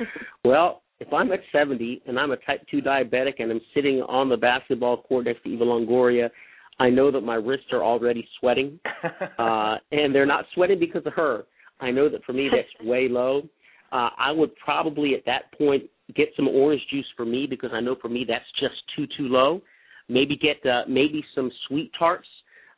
Well, 0.44 0.82
if 0.98 1.12
I'm 1.12 1.30
at 1.30 1.38
70 1.52 2.02
and 2.06 2.18
I'm 2.18 2.32
a 2.32 2.36
type 2.38 2.62
2 2.70 2.80
diabetic 2.80 3.34
and 3.38 3.52
I'm 3.52 3.60
sitting 3.74 4.02
on 4.08 4.28
the 4.28 4.36
basketball 4.36 5.02
court 5.02 5.26
next 5.26 5.44
to 5.44 5.50
Eva 5.50 5.64
Longoria, 5.64 6.30
I 6.82 6.90
know 6.90 7.12
that 7.12 7.20
my 7.20 7.36
wrists 7.36 7.68
are 7.70 7.84
already 7.84 8.26
sweating, 8.40 8.80
uh, 9.38 9.76
and 9.92 10.12
they're 10.12 10.26
not 10.26 10.46
sweating 10.52 10.80
because 10.80 11.06
of 11.06 11.12
her. 11.12 11.44
I 11.80 11.92
know 11.92 12.08
that 12.08 12.24
for 12.24 12.32
me 12.32 12.50
that's 12.50 12.68
way 12.88 13.08
low. 13.08 13.42
Uh, 13.92 14.08
I 14.18 14.32
would 14.32 14.50
probably 14.56 15.14
at 15.14 15.24
that 15.26 15.56
point 15.56 15.84
get 16.16 16.30
some 16.34 16.48
orange 16.48 16.82
juice 16.90 17.06
for 17.16 17.24
me 17.24 17.46
because 17.48 17.70
I 17.72 17.78
know 17.80 17.94
for 18.02 18.08
me 18.08 18.24
that's 18.26 18.44
just 18.58 18.74
too 18.96 19.06
too 19.16 19.28
low. 19.28 19.62
Maybe 20.08 20.36
get 20.36 20.56
uh, 20.68 20.82
maybe 20.88 21.24
some 21.36 21.52
sweet 21.68 21.92
tarts, 21.96 22.26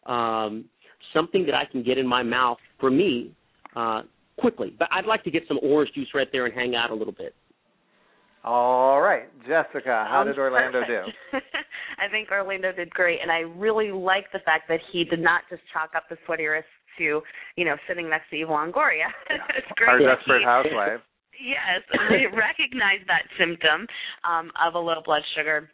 um, 0.05 0.67
something 1.15 1.47
that 1.47 1.55
I 1.55 1.65
can 1.65 1.83
get 1.83 1.97
in 1.97 2.07
my 2.07 2.23
mouth 2.23 2.59
for 2.79 2.91
me 2.91 3.33
uh, 3.75 4.03
quickly. 4.39 4.75
But 4.79 4.89
I'd 4.93 5.07
like 5.07 5.25
to 5.25 5.31
get 5.31 5.45
some 5.49 5.59
orange 5.63 5.93
juice 5.95 6.09
right 6.15 6.29
there 6.31 6.45
and 6.45 6.53
hang 6.55 6.75
out 6.75 6.91
a 6.91 6.95
little 6.95 7.15
bit. 7.17 7.35
All 8.45 9.01
right, 9.01 9.25
Jessica, 9.49 10.05
how 10.07 10.21
Sounds 10.25 10.37
did 10.37 10.39
Orlando 10.39 10.83
do? 10.87 11.01
I 11.99 12.11
think 12.11 12.29
Orlando 12.31 12.73
did 12.73 12.91
great, 12.91 13.21
and 13.23 13.33
I 13.33 13.41
really 13.57 13.91
like 13.91 14.31
the 14.33 14.41
fact 14.45 14.69
that 14.69 14.81
he 14.93 15.05
did 15.05 15.21
not 15.21 15.43
just 15.49 15.63
chalk 15.73 15.91
up 15.97 16.05
the 16.11 16.19
sweaty 16.27 16.45
wrists 16.45 16.69
to, 16.99 17.23
you 17.57 17.65
know, 17.65 17.77
sitting 17.89 18.11
next 18.11 18.29
to 18.31 18.37
Eva 18.37 18.51
Longoria. 18.51 19.09
it's 19.57 19.67
great. 19.77 19.89
Our 19.89 20.17
desperate 20.17 20.41
he- 20.41 20.45
housewife. 20.45 21.01
Yes, 21.41 21.83
we 22.11 22.27
recognize 22.37 23.01
that 23.09 23.25
symptom 23.39 23.87
um, 24.29 24.53
of 24.61 24.75
a 24.75 24.79
low 24.79 25.01
blood 25.05 25.23
sugar 25.35 25.69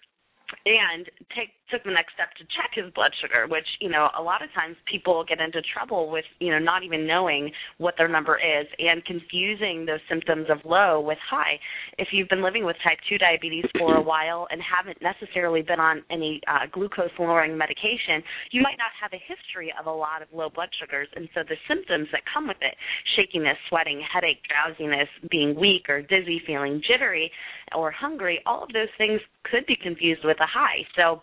and 0.64 1.06
take 1.36 1.50
took 1.70 1.84
the 1.84 1.90
next 1.90 2.14
step 2.14 2.34
to 2.38 2.44
check 2.56 2.74
his 2.74 2.92
blood 2.94 3.12
sugar, 3.20 3.46
which, 3.48 3.66
you 3.80 3.88
know, 3.88 4.08
a 4.18 4.22
lot 4.22 4.42
of 4.42 4.52
times 4.52 4.76
people 4.90 5.24
get 5.26 5.40
into 5.40 5.62
trouble 5.62 6.10
with, 6.10 6.24
you 6.38 6.50
know, 6.50 6.58
not 6.58 6.82
even 6.82 7.06
knowing 7.06 7.50
what 7.78 7.94
their 7.96 8.08
number 8.08 8.36
is 8.36 8.66
and 8.78 9.04
confusing 9.04 9.86
those 9.86 10.00
symptoms 10.08 10.46
of 10.50 10.58
low 10.64 11.00
with 11.00 11.18
high. 11.28 11.58
If 11.98 12.08
you've 12.12 12.28
been 12.28 12.42
living 12.42 12.64
with 12.64 12.76
type 12.82 12.98
2 13.08 13.18
diabetes 13.18 13.64
for 13.78 13.96
a 13.96 14.02
while 14.02 14.46
and 14.50 14.60
haven't 14.60 14.98
necessarily 15.02 15.62
been 15.62 15.80
on 15.80 16.02
any 16.10 16.40
uh, 16.48 16.66
glucose 16.70 17.14
lowering 17.18 17.56
medication, 17.56 18.22
you 18.50 18.62
might 18.62 18.78
not 18.78 18.92
have 19.00 19.12
a 19.12 19.22
history 19.22 19.72
of 19.78 19.86
a 19.86 19.92
lot 19.92 20.22
of 20.22 20.28
low 20.32 20.48
blood 20.48 20.68
sugars. 20.80 21.08
And 21.14 21.28
so 21.34 21.40
the 21.46 21.56
symptoms 21.68 22.08
that 22.12 22.22
come 22.32 22.48
with 22.48 22.60
it, 22.60 22.74
shakiness, 23.16 23.56
sweating, 23.68 24.02
headache, 24.02 24.42
drowsiness, 24.48 25.08
being 25.30 25.58
weak 25.58 25.88
or 25.88 26.02
dizzy, 26.02 26.42
feeling 26.46 26.82
jittery 26.86 27.30
or 27.74 27.90
hungry, 27.90 28.40
all 28.46 28.62
of 28.62 28.72
those 28.72 28.90
things 28.98 29.20
could 29.44 29.66
be 29.66 29.76
confused 29.76 30.22
with 30.24 30.38
a 30.40 30.46
high. 30.46 30.84
So 30.96 31.22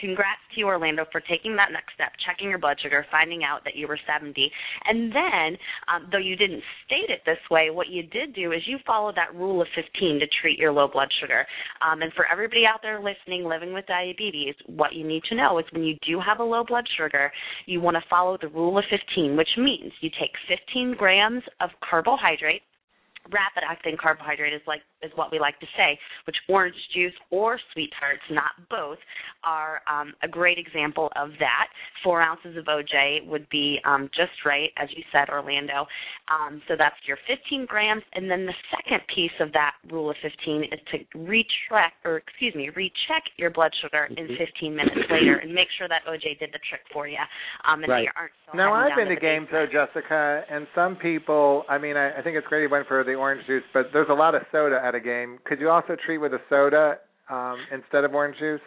congrats 0.00 0.40
to 0.54 0.60
you, 0.60 0.66
Orlando, 0.66 1.04
for 1.12 1.20
taking 1.20 1.56
that 1.56 1.72
next 1.72 1.94
step, 1.94 2.12
checking 2.24 2.48
your 2.48 2.58
blood 2.58 2.76
sugar, 2.82 3.06
finding 3.10 3.42
out 3.44 3.64
that 3.64 3.76
you 3.76 3.86
were 3.86 3.98
70. 4.06 4.50
And 4.86 5.12
then, 5.12 5.58
um, 5.92 6.08
though 6.10 6.18
you 6.18 6.36
didn't 6.36 6.62
state 6.86 7.10
it 7.10 7.20
this 7.26 7.38
way, 7.50 7.70
what 7.70 7.88
you 7.88 8.02
did 8.02 8.34
do 8.34 8.52
is 8.52 8.62
you 8.66 8.78
followed 8.86 9.16
that 9.16 9.34
rule 9.34 9.60
of 9.60 9.68
15 9.74 10.20
to 10.20 10.26
treat 10.40 10.58
your 10.58 10.72
low 10.72 10.88
blood 10.88 11.08
sugar. 11.20 11.46
Um, 11.80 12.02
and 12.02 12.12
for 12.14 12.26
everybody 12.30 12.62
out 12.66 12.80
there 12.82 13.00
listening, 13.00 13.44
living 13.44 13.72
with 13.72 13.86
diabetes, 13.86 14.54
what 14.66 14.92
you 14.92 15.06
need 15.06 15.22
to 15.30 15.34
know 15.34 15.58
is 15.58 15.64
when 15.72 15.84
you 15.84 15.96
do 16.06 16.20
have 16.24 16.40
a 16.40 16.44
low 16.44 16.64
blood 16.64 16.84
sugar, 16.96 17.30
you 17.66 17.80
want 17.80 17.96
to 17.96 18.02
follow 18.08 18.38
the 18.40 18.48
rule 18.48 18.78
of 18.78 18.84
15, 18.90 19.36
which 19.36 19.48
means 19.56 19.92
you 20.00 20.10
take 20.20 20.32
15 20.48 20.94
grams 20.98 21.42
of 21.60 21.70
carbohydrate 21.88 22.62
rapid 23.30 23.62
acting 23.68 23.96
carbohydrate 24.00 24.52
is 24.52 24.62
like 24.66 24.80
is 25.02 25.12
what 25.14 25.30
we 25.30 25.38
like 25.38 25.58
to 25.60 25.66
say, 25.76 25.98
which 26.26 26.36
orange 26.48 26.74
juice 26.94 27.12
or 27.30 27.58
sweet 27.72 27.90
tarts, 28.00 28.22
not 28.30 28.50
both, 28.68 28.98
are 29.44 29.80
um, 29.88 30.12
a 30.22 30.28
great 30.28 30.58
example 30.58 31.08
of 31.14 31.30
that. 31.38 31.68
Four 32.02 32.20
ounces 32.20 32.56
of 32.56 32.64
OJ 32.64 33.26
would 33.26 33.48
be 33.48 33.78
um, 33.84 34.10
just 34.14 34.32
right, 34.44 34.70
as 34.76 34.88
you 34.96 35.02
said, 35.12 35.28
Orlando. 35.28 35.86
Um, 36.28 36.60
so 36.66 36.74
that's 36.76 36.96
your 37.06 37.16
15 37.28 37.66
grams, 37.66 38.02
and 38.14 38.30
then 38.30 38.44
the 38.46 38.54
second 38.74 39.00
piece 39.14 39.34
of 39.40 39.52
that 39.52 39.72
rule 39.90 40.10
of 40.10 40.16
15 40.22 40.64
is 40.64 40.80
to 40.92 40.98
retrack, 41.18 41.94
or 42.04 42.18
excuse 42.18 42.54
me, 42.54 42.70
recheck 42.74 43.22
your 43.36 43.50
blood 43.50 43.70
sugar 43.80 44.08
in 44.16 44.26
Mhm. 44.28 44.36
15 44.36 44.74
minutes 44.74 45.08
later, 45.10 45.36
and 45.36 45.54
make 45.54 45.68
sure 45.78 45.88
that 45.88 46.02
OJ 46.06 46.34
did 46.38 46.50
the 46.52 46.58
trick 46.68 46.82
for 46.92 47.06
you, 47.06 47.18
um, 47.64 47.82
and 47.84 47.92
Right. 47.92 47.98
that 47.98 48.04
you 48.04 48.10
aren't 48.16 48.32
so 48.46 48.56
Now 48.56 48.72
I've 48.72 48.96
been 48.96 49.08
to 49.08 49.14
the 49.14 49.20
games 49.20 49.48
though. 49.50 49.66
Jessica, 49.66 50.44
and 50.48 50.66
some 50.74 50.96
people. 50.96 51.64
I 51.68 51.78
mean, 51.78 51.96
I, 51.96 52.18
I 52.18 52.22
think 52.22 52.36
it's 52.36 52.46
great 52.46 52.62
you 52.62 52.68
went 52.68 52.86
for 52.88 53.04
the 53.04 53.14
orange 53.18 53.46
juice, 53.46 53.62
but 53.72 53.86
there's 53.92 54.08
a 54.10 54.14
lot 54.14 54.34
of 54.34 54.42
soda 54.52 54.80
at 54.82 54.94
a 54.94 55.00
game. 55.00 55.38
Could 55.44 55.60
you 55.60 55.68
also 55.70 55.96
treat 56.06 56.18
with 56.18 56.32
a 56.32 56.40
soda 56.48 56.98
um, 57.28 57.56
instead 57.72 58.04
of 58.04 58.14
orange 58.14 58.36
juice? 58.38 58.60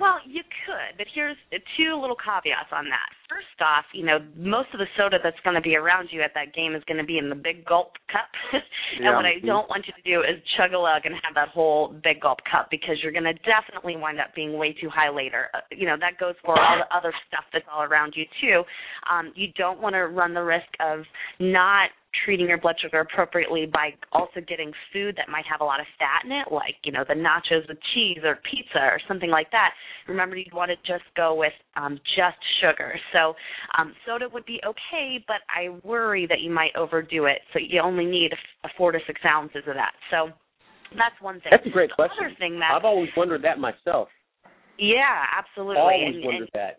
Well, 0.00 0.18
you 0.26 0.42
could, 0.66 0.98
but 0.98 1.06
here's 1.14 1.36
two 1.78 1.94
little 1.94 2.16
caveats 2.18 2.74
on 2.74 2.90
that. 2.90 3.08
First 3.30 3.54
off, 3.62 3.84
you 3.94 4.04
know, 4.04 4.18
most 4.34 4.68
of 4.74 4.80
the 4.82 4.90
soda 4.98 5.18
that's 5.22 5.38
going 5.44 5.54
to 5.54 5.62
be 5.62 5.76
around 5.76 6.08
you 6.10 6.20
at 6.20 6.34
that 6.34 6.52
game 6.52 6.74
is 6.74 6.82
going 6.90 6.98
to 6.98 7.06
be 7.06 7.16
in 7.16 7.28
the 7.30 7.38
big 7.38 7.64
gulp 7.64 7.94
cup. 8.10 8.26
and 8.52 9.04
Yeah. 9.06 9.14
what 9.14 9.24
I 9.24 9.38
don't 9.46 9.68
want 9.70 9.86
you 9.86 9.94
to 9.94 10.02
do 10.02 10.26
is 10.26 10.42
chug 10.58 10.72
a 10.74 10.78
lug 10.78 11.06
and 11.06 11.14
have 11.22 11.34
that 11.38 11.48
whole 11.54 11.94
big 12.02 12.20
gulp 12.20 12.40
cup 12.50 12.68
because 12.74 12.98
you're 13.02 13.14
going 13.14 13.30
to 13.30 13.38
definitely 13.46 13.94
wind 13.96 14.18
up 14.18 14.34
being 14.34 14.58
way 14.58 14.72
too 14.74 14.90
high 14.90 15.14
later. 15.14 15.46
Uh, 15.54 15.60
you 15.70 15.86
know, 15.86 15.96
that 16.00 16.18
goes 16.18 16.34
for 16.44 16.58
all 16.58 16.76
the 16.82 16.90
other 16.90 17.14
stuff 17.30 17.44
that's 17.52 17.66
all 17.72 17.82
around 17.86 18.14
you 18.16 18.26
too. 18.42 18.62
Um, 19.06 19.30
you 19.36 19.48
don't 19.56 19.80
want 19.80 19.94
to 19.94 20.10
run 20.10 20.34
the 20.34 20.42
risk 20.42 20.68
of 20.82 21.06
not 21.38 21.90
treating 22.24 22.48
your 22.48 22.58
blood 22.58 22.76
sugar 22.80 23.00
appropriately 23.00 23.66
by 23.66 23.90
also 24.12 24.40
getting 24.46 24.72
food 24.92 25.14
that 25.16 25.28
might 25.28 25.44
have 25.50 25.60
a 25.60 25.64
lot 25.64 25.80
of 25.80 25.86
fat 25.98 26.24
in 26.24 26.32
it, 26.32 26.50
like 26.50 26.74
you 26.84 26.92
know 26.92 27.04
the 27.06 27.14
nachos 27.14 27.68
with 27.68 27.78
cheese 27.94 28.18
or 28.24 28.38
pizza 28.50 28.78
or 28.80 28.98
something 29.06 29.30
like 29.30 29.50
that. 29.50 29.70
Remember, 30.08 30.36
you'd 30.36 30.52
want 30.54 30.70
to 30.70 30.76
just 30.90 31.04
go 31.16 31.34
with 31.34 31.52
um, 31.76 31.98
just 32.16 32.38
sugar. 32.60 32.94
So 33.12 33.34
um, 33.78 33.94
soda 34.06 34.26
would 34.32 34.46
be 34.46 34.60
okay, 34.66 35.22
but 35.26 35.36
I 35.48 35.68
worry 35.86 36.26
that 36.26 36.40
you 36.40 36.50
might 36.50 36.74
overdo 36.76 37.26
it. 37.26 37.38
So 37.52 37.58
you 37.58 37.80
only 37.80 38.06
need 38.06 38.32
a 38.64 38.68
four 38.76 38.92
to 38.92 38.98
six 39.06 39.20
ounces 39.26 39.64
of 39.66 39.74
that. 39.74 39.92
So 40.10 40.30
that's 40.96 41.20
one 41.20 41.40
thing. 41.40 41.50
That's 41.50 41.66
a 41.66 41.70
great 41.70 41.90
the 41.90 41.94
question. 41.96 42.16
other 42.24 42.34
thing 42.38 42.58
that 42.60 42.72
I've 42.74 42.84
always 42.84 43.10
wondered 43.16 43.42
that 43.44 43.58
myself. 43.58 44.08
yeah, 44.78 45.24
absolutely. 45.36 45.76
Always 45.76 46.14
And- 46.16 46.24
wondered 46.24 46.50
that. 46.54 46.78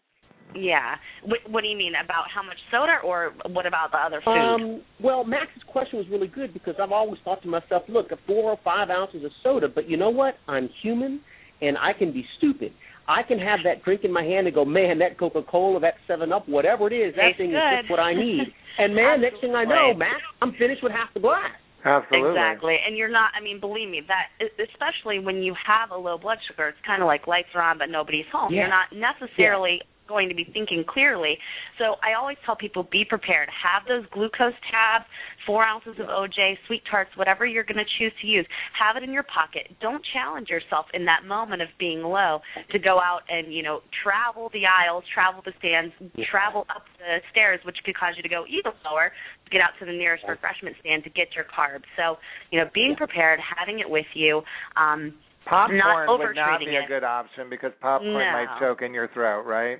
And, 0.53 0.63
yeah. 0.63 0.95
What, 1.23 1.39
what 1.49 1.61
do 1.61 1.67
you 1.67 1.77
mean 1.77 1.93
about 2.03 2.25
how 2.33 2.43
much 2.43 2.57
soda, 2.71 2.97
or 3.03 3.33
what 3.51 3.65
about 3.65 3.91
the 3.91 3.97
other 3.97 4.21
food? 4.23 4.31
Um, 4.31 4.81
well, 5.01 5.23
Max's 5.23 5.63
question 5.67 5.99
was 5.99 6.07
really 6.09 6.27
good 6.27 6.53
because 6.53 6.75
I've 6.81 6.91
always 6.91 7.19
thought 7.23 7.41
to 7.43 7.47
myself, 7.47 7.83
look, 7.87 8.07
four 8.25 8.51
or 8.51 8.59
five 8.63 8.89
ounces 8.89 9.23
of 9.23 9.31
soda, 9.43 9.67
but 9.73 9.89
you 9.89 9.97
know 9.97 10.09
what? 10.09 10.35
I'm 10.47 10.69
human, 10.81 11.21
and 11.61 11.77
I 11.77 11.93
can 11.97 12.13
be 12.13 12.25
stupid. 12.37 12.71
I 13.07 13.23
can 13.23 13.39
have 13.39 13.59
that 13.65 13.83
drink 13.83 14.01
in 14.03 14.13
my 14.13 14.23
hand 14.23 14.45
and 14.45 14.53
go, 14.53 14.63
man, 14.63 14.99
that 14.99 15.17
Coca 15.17 15.41
Cola, 15.41 15.79
that 15.79 15.95
Seven 16.07 16.31
Up, 16.31 16.47
whatever 16.47 16.85
it 16.87 16.93
is, 16.93 17.15
that 17.15 17.33
Tastes 17.33 17.37
thing 17.39 17.49
is 17.49 17.61
just 17.81 17.89
what 17.89 17.99
I 17.99 18.13
need. 18.13 18.53
And 18.79 18.95
man, 18.95 19.19
next 19.19 19.41
thing 19.41 19.53
I 19.55 19.65
know, 19.65 19.93
Max, 19.93 20.23
I'm 20.41 20.53
finished 20.53 20.81
with 20.81 20.93
half 20.93 21.13
the 21.13 21.19
glass. 21.19 21.51
Absolutely. 21.83 22.31
Exactly, 22.31 22.77
and 22.85 22.95
you're 22.95 23.11
not. 23.11 23.31
I 23.37 23.43
mean, 23.43 23.59
believe 23.59 23.89
me, 23.89 24.01
that 24.07 24.31
especially 24.39 25.19
when 25.19 25.43
you 25.43 25.53
have 25.67 25.91
a 25.91 25.97
low 25.97 26.17
blood 26.17 26.37
sugar, 26.47 26.69
it's 26.69 26.77
kind 26.87 27.01
of 27.01 27.07
like 27.07 27.27
lights 27.27 27.49
are 27.55 27.61
on 27.61 27.77
but 27.77 27.89
nobody's 27.89 28.27
home. 28.31 28.53
Yeah. 28.53 28.67
You're 28.67 28.69
not 28.71 29.19
necessarily 29.19 29.81
going 30.09 30.27
to 30.29 30.35
be 30.35 30.43
thinking 30.51 30.83
clearly. 30.89 31.37
So 31.77 32.01
I 32.01 32.17
always 32.19 32.37
tell 32.45 32.55
people 32.57 32.83
be 32.91 33.05
prepared. 33.07 33.47
Have 33.53 33.87
those 33.87 34.03
glucose 34.11 34.57
tabs, 34.73 35.05
four 35.45 35.63
ounces 35.63 35.93
of 36.01 36.07
OJ, 36.09 36.57
sweet 36.65 36.81
tarts, 36.89 37.11
whatever 37.15 37.45
you're 37.45 37.63
going 37.63 37.77
to 37.77 37.87
choose 38.01 38.11
to 38.21 38.27
use. 38.27 38.45
Have 38.73 38.97
it 38.97 39.03
in 39.05 39.13
your 39.13 39.23
pocket. 39.29 39.69
Don't 39.79 40.01
challenge 40.11 40.49
yourself 40.49 40.87
in 40.97 41.05
that 41.05 41.23
moment 41.29 41.61
of 41.61 41.69
being 41.77 42.01
low 42.01 42.39
to 42.71 42.79
go 42.79 42.97
out 42.97 43.21
and 43.29 43.53
you 43.53 43.61
know 43.61 43.81
travel 44.03 44.49
the 44.51 44.65
aisles, 44.65 45.03
travel 45.13 45.41
the 45.45 45.53
stands, 45.59 45.93
travel 46.31 46.65
up 46.73 46.83
the 46.97 47.21
stairs, 47.31 47.61
which 47.63 47.77
could 47.85 47.95
cause 47.95 48.17
you 48.17 48.23
to 48.23 48.29
go 48.29 48.43
even 48.49 48.73
lower. 48.83 49.13
To 49.45 49.49
get 49.51 49.61
out 49.61 49.77
to 49.79 49.85
the 49.85 49.93
nearest 49.93 50.25
refreshment 50.27 50.75
stand 50.81 51.03
to 51.05 51.09
get 51.09 51.27
your 51.35 51.45
carbs. 51.45 51.85
So 51.95 52.17
you 52.51 52.59
know, 52.59 52.65
being 52.73 52.95
prepared, 52.97 53.39
having 53.39 53.79
it 53.79 53.89
with 53.89 54.09
you. 54.15 54.41
Um, 54.75 55.13
Popcorn 55.45 55.77
Not 55.79 56.19
would 56.19 56.35
not 56.35 56.59
be 56.59 56.75
a 56.75 56.83
it. 56.83 56.87
good 56.87 57.03
option 57.03 57.49
because 57.49 57.71
popcorn 57.81 58.13
No. 58.13 58.31
might 58.33 58.59
choke 58.59 58.81
in 58.81 58.93
your 58.93 59.07
throat, 59.07 59.43
right? 59.43 59.79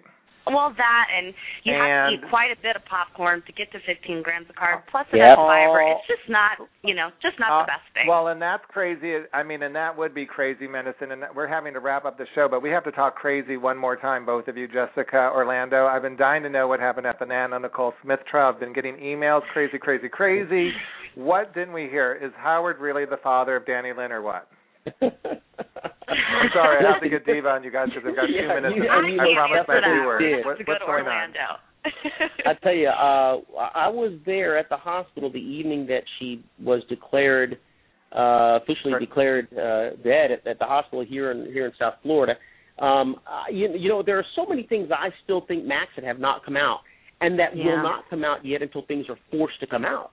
Well, 0.49 0.73
that 0.77 1.05
and 1.15 1.33
you 1.63 1.73
have 1.73 2.09
to 2.09 2.13
eat 2.15 2.29
quite 2.29 2.51
a 2.51 2.59
bit 2.61 2.75
of 2.75 2.83
popcorn 2.85 3.41
to 3.45 3.51
get 3.53 3.71
to 3.71 3.79
15 3.85 4.21
grams 4.23 4.49
of 4.49 4.55
carb. 4.55 4.81
Plus, 4.89 5.05
it 5.13 5.17
Yep. 5.17 5.27
has 5.27 5.37
fiber. 5.37 5.81
It's 5.81 6.07
just 6.07 6.27
not, 6.29 6.57
you 6.83 6.95
know, 6.95 7.09
just 7.21 7.39
not 7.39 7.51
Uh, 7.51 7.61
the 7.63 7.67
best 7.67 7.87
thing. 7.93 8.07
Well, 8.07 8.27
and 8.29 8.41
that's 8.41 8.65
crazy. 8.65 9.23
I 9.33 9.43
mean, 9.43 9.63
and 9.63 9.75
that 9.75 9.95
would 9.95 10.13
be 10.13 10.25
crazy 10.25 10.67
medicine. 10.67 11.11
And 11.11 11.25
we're 11.35 11.47
having 11.47 11.73
to 11.73 11.79
wrap 11.79 12.05
up 12.05 12.17
the 12.17 12.25
show, 12.35 12.47
but 12.47 12.61
we 12.61 12.69
have 12.71 12.83
to 12.85 12.91
talk 12.91 13.15
crazy 13.15 13.57
one 13.57 13.77
more 13.77 13.95
time, 13.95 14.25
both 14.25 14.47
of 14.47 14.57
you, 14.57 14.67
Jessica, 14.67 15.31
Orlando. 15.33 15.87
I've 15.87 16.01
been 16.01 16.17
dying 16.17 16.43
to 16.43 16.49
know 16.49 16.67
what 16.67 16.79
happened 16.79 17.07
at 17.07 17.19
the 17.19 17.25
Anna 17.31 17.59
Nicole 17.59 17.93
Smith 18.01 18.19
trial. 18.25 18.49
I've 18.49 18.59
been 18.59 18.73
getting 18.73 18.97
emails, 18.97 19.43
crazy, 19.53 19.77
crazy, 19.77 20.09
crazy. 20.09 20.73
What 21.15 21.53
didn't 21.53 21.73
we 21.73 21.87
hear? 21.89 22.13
Is 22.21 22.31
Howard 22.37 22.79
really 22.79 23.05
the 23.05 23.17
father 23.17 23.55
of 23.55 23.65
Dannielynn 23.65 24.11
or 24.11 24.21
what? 24.21 24.47
I'm 26.09 26.49
sorry, 26.53 26.85
I 26.85 26.91
have 26.93 27.01
to 27.01 27.09
get 27.09 27.25
Diva 27.29 27.49
on 27.49 27.63
you 27.63 27.71
guys 27.71 27.89
because 27.93 28.03
I've 28.07 28.15
got 28.15 28.27
two 28.27 28.33
Yeah, 28.33 28.55
minutes. 28.55 28.75
you- 28.75 28.83
and 28.89 29.05
and 29.19 29.21
I 29.21 29.47
can't 29.47 29.67
my 29.67 29.75
answer 29.75 29.87
two 29.87 30.35
that. 30.35 30.45
What, 30.45 30.57
to 30.57 30.63
go 30.63 30.71
what's 30.73 30.81
to 30.83 30.87
going 30.87 31.07
on? 31.07 31.33
I 32.45 32.53
tell 32.61 32.73
you, 32.73 32.89
uh, 32.89 33.39
I 33.73 33.87
was 33.87 34.11
there 34.25 34.57
at 34.57 34.67
the 34.69 34.75
hospital 34.75 35.31
the 35.31 35.39
evening 35.39 35.87
that 35.87 36.03
she 36.19 36.43
was 36.61 36.83
declared 36.89 37.57
uh, 38.11 38.59
officially 38.61 38.93
Right. 38.93 38.99
declared 38.99 39.47
uh, 39.53 39.95
dead 40.03 40.31
at, 40.31 40.45
at 40.47 40.59
the 40.59 40.65
hospital 40.65 41.05
here 41.07 41.31
in 41.31 41.45
here 41.53 41.65
in 41.67 41.71
South 41.79 41.93
Florida. 42.03 42.33
Um, 42.79 43.17
uh, 43.27 43.43
you, 43.51 43.69
you 43.77 43.87
know, 43.89 44.01
there 44.03 44.17
are 44.17 44.25
so 44.35 44.45
many 44.45 44.63
things 44.63 44.89
I 44.91 45.09
still 45.23 45.41
think 45.47 45.65
Max 45.65 45.89
that 45.95 46.03
have 46.05 46.19
not 46.19 46.43
come 46.43 46.57
out, 46.57 46.79
and 47.21 47.37
that 47.39 47.55
Yeah. 47.55 47.65
will 47.65 47.83
not 47.83 48.09
come 48.09 48.23
out 48.23 48.45
yet 48.45 48.61
until 48.61 48.81
things 48.87 49.05
are 49.09 49.17
forced 49.31 49.59
to 49.59 49.67
come 49.67 49.85
out. 49.85 50.11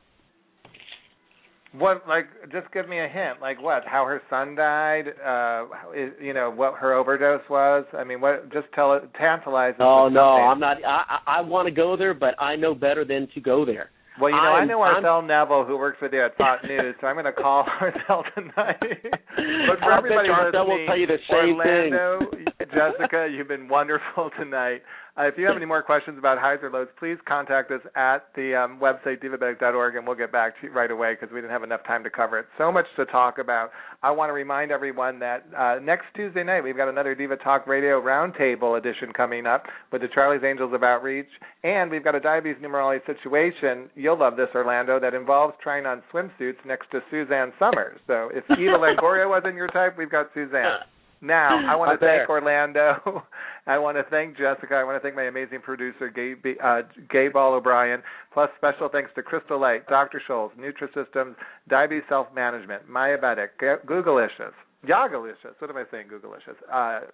What 1.72 2.06
like 2.08 2.26
just 2.52 2.72
give 2.72 2.88
me 2.88 2.98
a 3.00 3.08
hint. 3.08 3.40
Like 3.40 3.60
what? 3.62 3.82
How 3.86 4.04
her 4.06 4.22
son 4.30 4.54
died? 4.54 5.08
Uh 5.24 5.66
is, 5.94 6.12
you 6.20 6.32
know 6.32 6.50
what 6.50 6.74
her 6.74 6.94
overdose 6.94 7.42
was? 7.50 7.84
I 7.92 8.04
mean, 8.04 8.20
what 8.20 8.50
just 8.52 8.66
tell 8.74 8.94
it 8.94 9.02
tantalize 9.18 9.74
Oh 9.78 10.08
no. 10.10 10.20
I'm 10.20 10.60
not. 10.60 10.78
I 10.84 11.02
I, 11.26 11.38
I 11.38 11.40
want 11.42 11.66
to 11.66 11.72
go 11.74 11.96
there, 11.96 12.14
but 12.14 12.40
I 12.40 12.56
know 12.56 12.74
better 12.74 13.04
than 13.04 13.28
to 13.34 13.40
go 13.40 13.64
there. 13.66 13.90
Well, 14.18 14.30
you 14.30 14.36
know, 14.36 14.42
i 14.42 14.58
I'm- 14.60 14.68
know 14.68 14.80
I'm- 14.80 15.04
Arthel 15.04 15.26
Neville 15.26 15.64
who 15.66 15.76
works 15.76 15.98
with 16.00 16.12
you 16.14 16.24
at 16.24 16.34
Fox 16.38 16.64
News, 16.68 16.94
so 17.00 17.06
I'm 17.06 17.16
going 17.16 17.26
to 17.26 17.32
call 17.32 17.66
Arthel 17.80 18.22
tonight. 18.34 18.80
but 18.80 19.78
for 19.78 19.92
I 19.92 20.00
bet 20.00 20.10
everybody 20.10 20.28
Arthel 20.30 20.66
will 20.66 20.72
listening, 20.72 20.86
tell 20.86 20.98
you 20.98 21.06
the 21.06 21.18
same 21.28 21.60
thing. 21.60 21.92
Orlando, 21.92 22.30
Jessica, 22.72 23.28
you've 23.30 23.48
been 23.48 23.68
wonderful 23.68 24.30
tonight. 24.38 24.80
Uh, 25.18 25.22
if 25.24 25.38
you 25.38 25.46
have 25.46 25.56
any 25.56 25.64
more 25.64 25.82
questions 25.82 26.18
about 26.18 26.36
highs 26.38 26.58
or 26.62 26.70
lows, 26.70 26.88
please 26.98 27.16
contact 27.26 27.70
us 27.70 27.80
at 27.96 28.28
the 28.36 28.54
um, 28.54 28.78
website 28.78 29.22
divabetic.org, 29.24 29.96
and 29.96 30.06
we'll 30.06 30.16
get 30.16 30.30
back 30.30 30.60
to 30.60 30.66
you 30.66 30.72
right 30.72 30.90
away 30.90 31.14
because 31.14 31.32
we 31.32 31.40
didn't 31.40 31.52
have 31.52 31.62
enough 31.62 31.82
time 31.86 32.04
to 32.04 32.10
cover 32.10 32.38
it. 32.38 32.46
So 32.58 32.70
much 32.70 32.84
to 32.96 33.06
talk 33.06 33.38
about. 33.38 33.70
I 34.02 34.10
want 34.10 34.28
to 34.28 34.34
remind 34.34 34.70
everyone 34.70 35.18
that 35.20 35.46
uh, 35.56 35.78
next 35.82 36.04
Tuesday 36.14 36.44
night 36.44 36.60
we've 36.60 36.76
got 36.76 36.90
another 36.90 37.14
Diva 37.14 37.36
Talk 37.36 37.66
Radio 37.66 38.00
Roundtable 38.00 38.76
edition 38.76 39.10
coming 39.16 39.46
up 39.46 39.64
with 39.90 40.02
the 40.02 40.08
Charlie's 40.12 40.44
Angels 40.44 40.74
of 40.74 40.82
Outreach, 40.82 41.30
and 41.64 41.90
we've 41.90 42.04
got 42.04 42.14
a 42.14 42.20
diabetes 42.20 42.62
numerology 42.62 43.00
situation. 43.06 43.88
You'll 43.94 44.18
love 44.18 44.36
this, 44.36 44.48
Orlando, 44.54 45.00
that 45.00 45.14
involves 45.14 45.54
trying 45.62 45.86
on 45.86 46.02
swimsuits 46.12 46.62
next 46.66 46.90
to 46.90 47.00
Suzanne 47.10 47.54
Somers. 47.58 47.98
So 48.06 48.28
if 48.34 48.44
Eva 48.50 48.76
Longoria 49.00 49.26
wasn't 49.28 49.54
your 49.54 49.68
type, 49.68 49.96
we've 49.96 50.10
got 50.10 50.26
Suzanne. 50.34 50.84
Now, 51.26 51.60
I 51.68 51.74
want 51.74 51.98
to 51.98 52.04
thank 52.04 52.26
there. 52.26 52.30
Orlando. 52.30 53.22
I 53.66 53.78
want 53.78 53.96
to 53.96 54.04
thank 54.10 54.36
Jessica. 54.38 54.74
I 54.74 54.84
want 54.84 54.96
to 54.96 55.00
thank 55.00 55.16
my 55.16 55.24
amazing 55.24 55.60
producer, 55.60 56.08
Gabe, 56.08 56.56
uh, 56.62 56.82
Gabe 57.10 57.32
Ball 57.32 57.54
O'Brien. 57.54 58.02
Plus, 58.32 58.48
special 58.56 58.88
thanks 58.88 59.10
to 59.16 59.22
Crystal 59.22 59.60
Light, 59.60 59.86
Dr. 59.88 60.22
Scholl's, 60.28 60.52
Nutrisystems, 60.58 61.34
Diabetes 61.68 62.04
Self 62.08 62.28
Management, 62.34 62.88
Mayabetic, 62.88 63.48
Googleicious, 63.60 64.52
Yagalicious. 64.86 65.54
What 65.58 65.70
am 65.70 65.76
I 65.76 65.84
saying, 65.90 66.06
Googleicious? 66.12 66.56
Uh, 66.72 67.06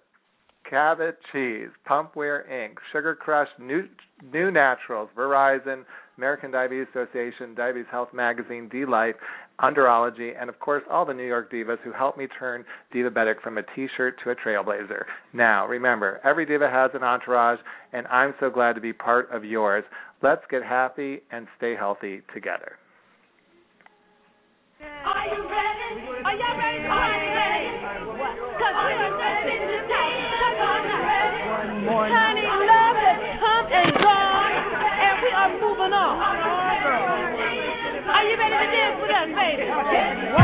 Cabot 0.69 1.17
Cheese, 1.31 1.69
PumpWear 1.89 2.49
Inc., 2.49 2.75
Sugar 2.91 3.15
Crush, 3.15 3.49
New, 3.59 3.87
New 4.31 4.51
Naturals, 4.51 5.09
Verizon, 5.17 5.83
American 6.17 6.51
Diabetes 6.51 6.87
Association, 6.93 7.55
Diabetes 7.55 7.87
Health 7.89 8.09
Magazine, 8.13 8.69
D-Life, 8.71 9.15
Underology, 9.61 10.33
and 10.39 10.49
of 10.49 10.59
course 10.59 10.83
all 10.89 11.05
the 11.05 11.13
New 11.13 11.25
York 11.25 11.51
divas 11.51 11.79
who 11.83 11.91
helped 11.91 12.17
me 12.17 12.27
turn 12.39 12.63
Divabetic 12.93 13.41
from 13.41 13.57
a 13.57 13.63
T-shirt 13.75 14.15
to 14.23 14.31
a 14.31 14.35
trailblazer. 14.35 15.03
Now, 15.33 15.67
remember, 15.67 16.19
every 16.23 16.45
diva 16.45 16.69
has 16.69 16.91
an 16.93 17.03
entourage, 17.03 17.59
and 17.93 18.05
I'm 18.07 18.33
so 18.39 18.49
glad 18.49 18.73
to 18.73 18.81
be 18.81 18.93
part 18.93 19.31
of 19.31 19.43
yours. 19.43 19.83
Let's 20.21 20.43
get 20.49 20.63
happy 20.63 21.21
and 21.31 21.47
stay 21.57 21.75
healthy 21.75 22.21
together. 22.33 22.73
Gone, 39.31 39.87
and 39.93 40.42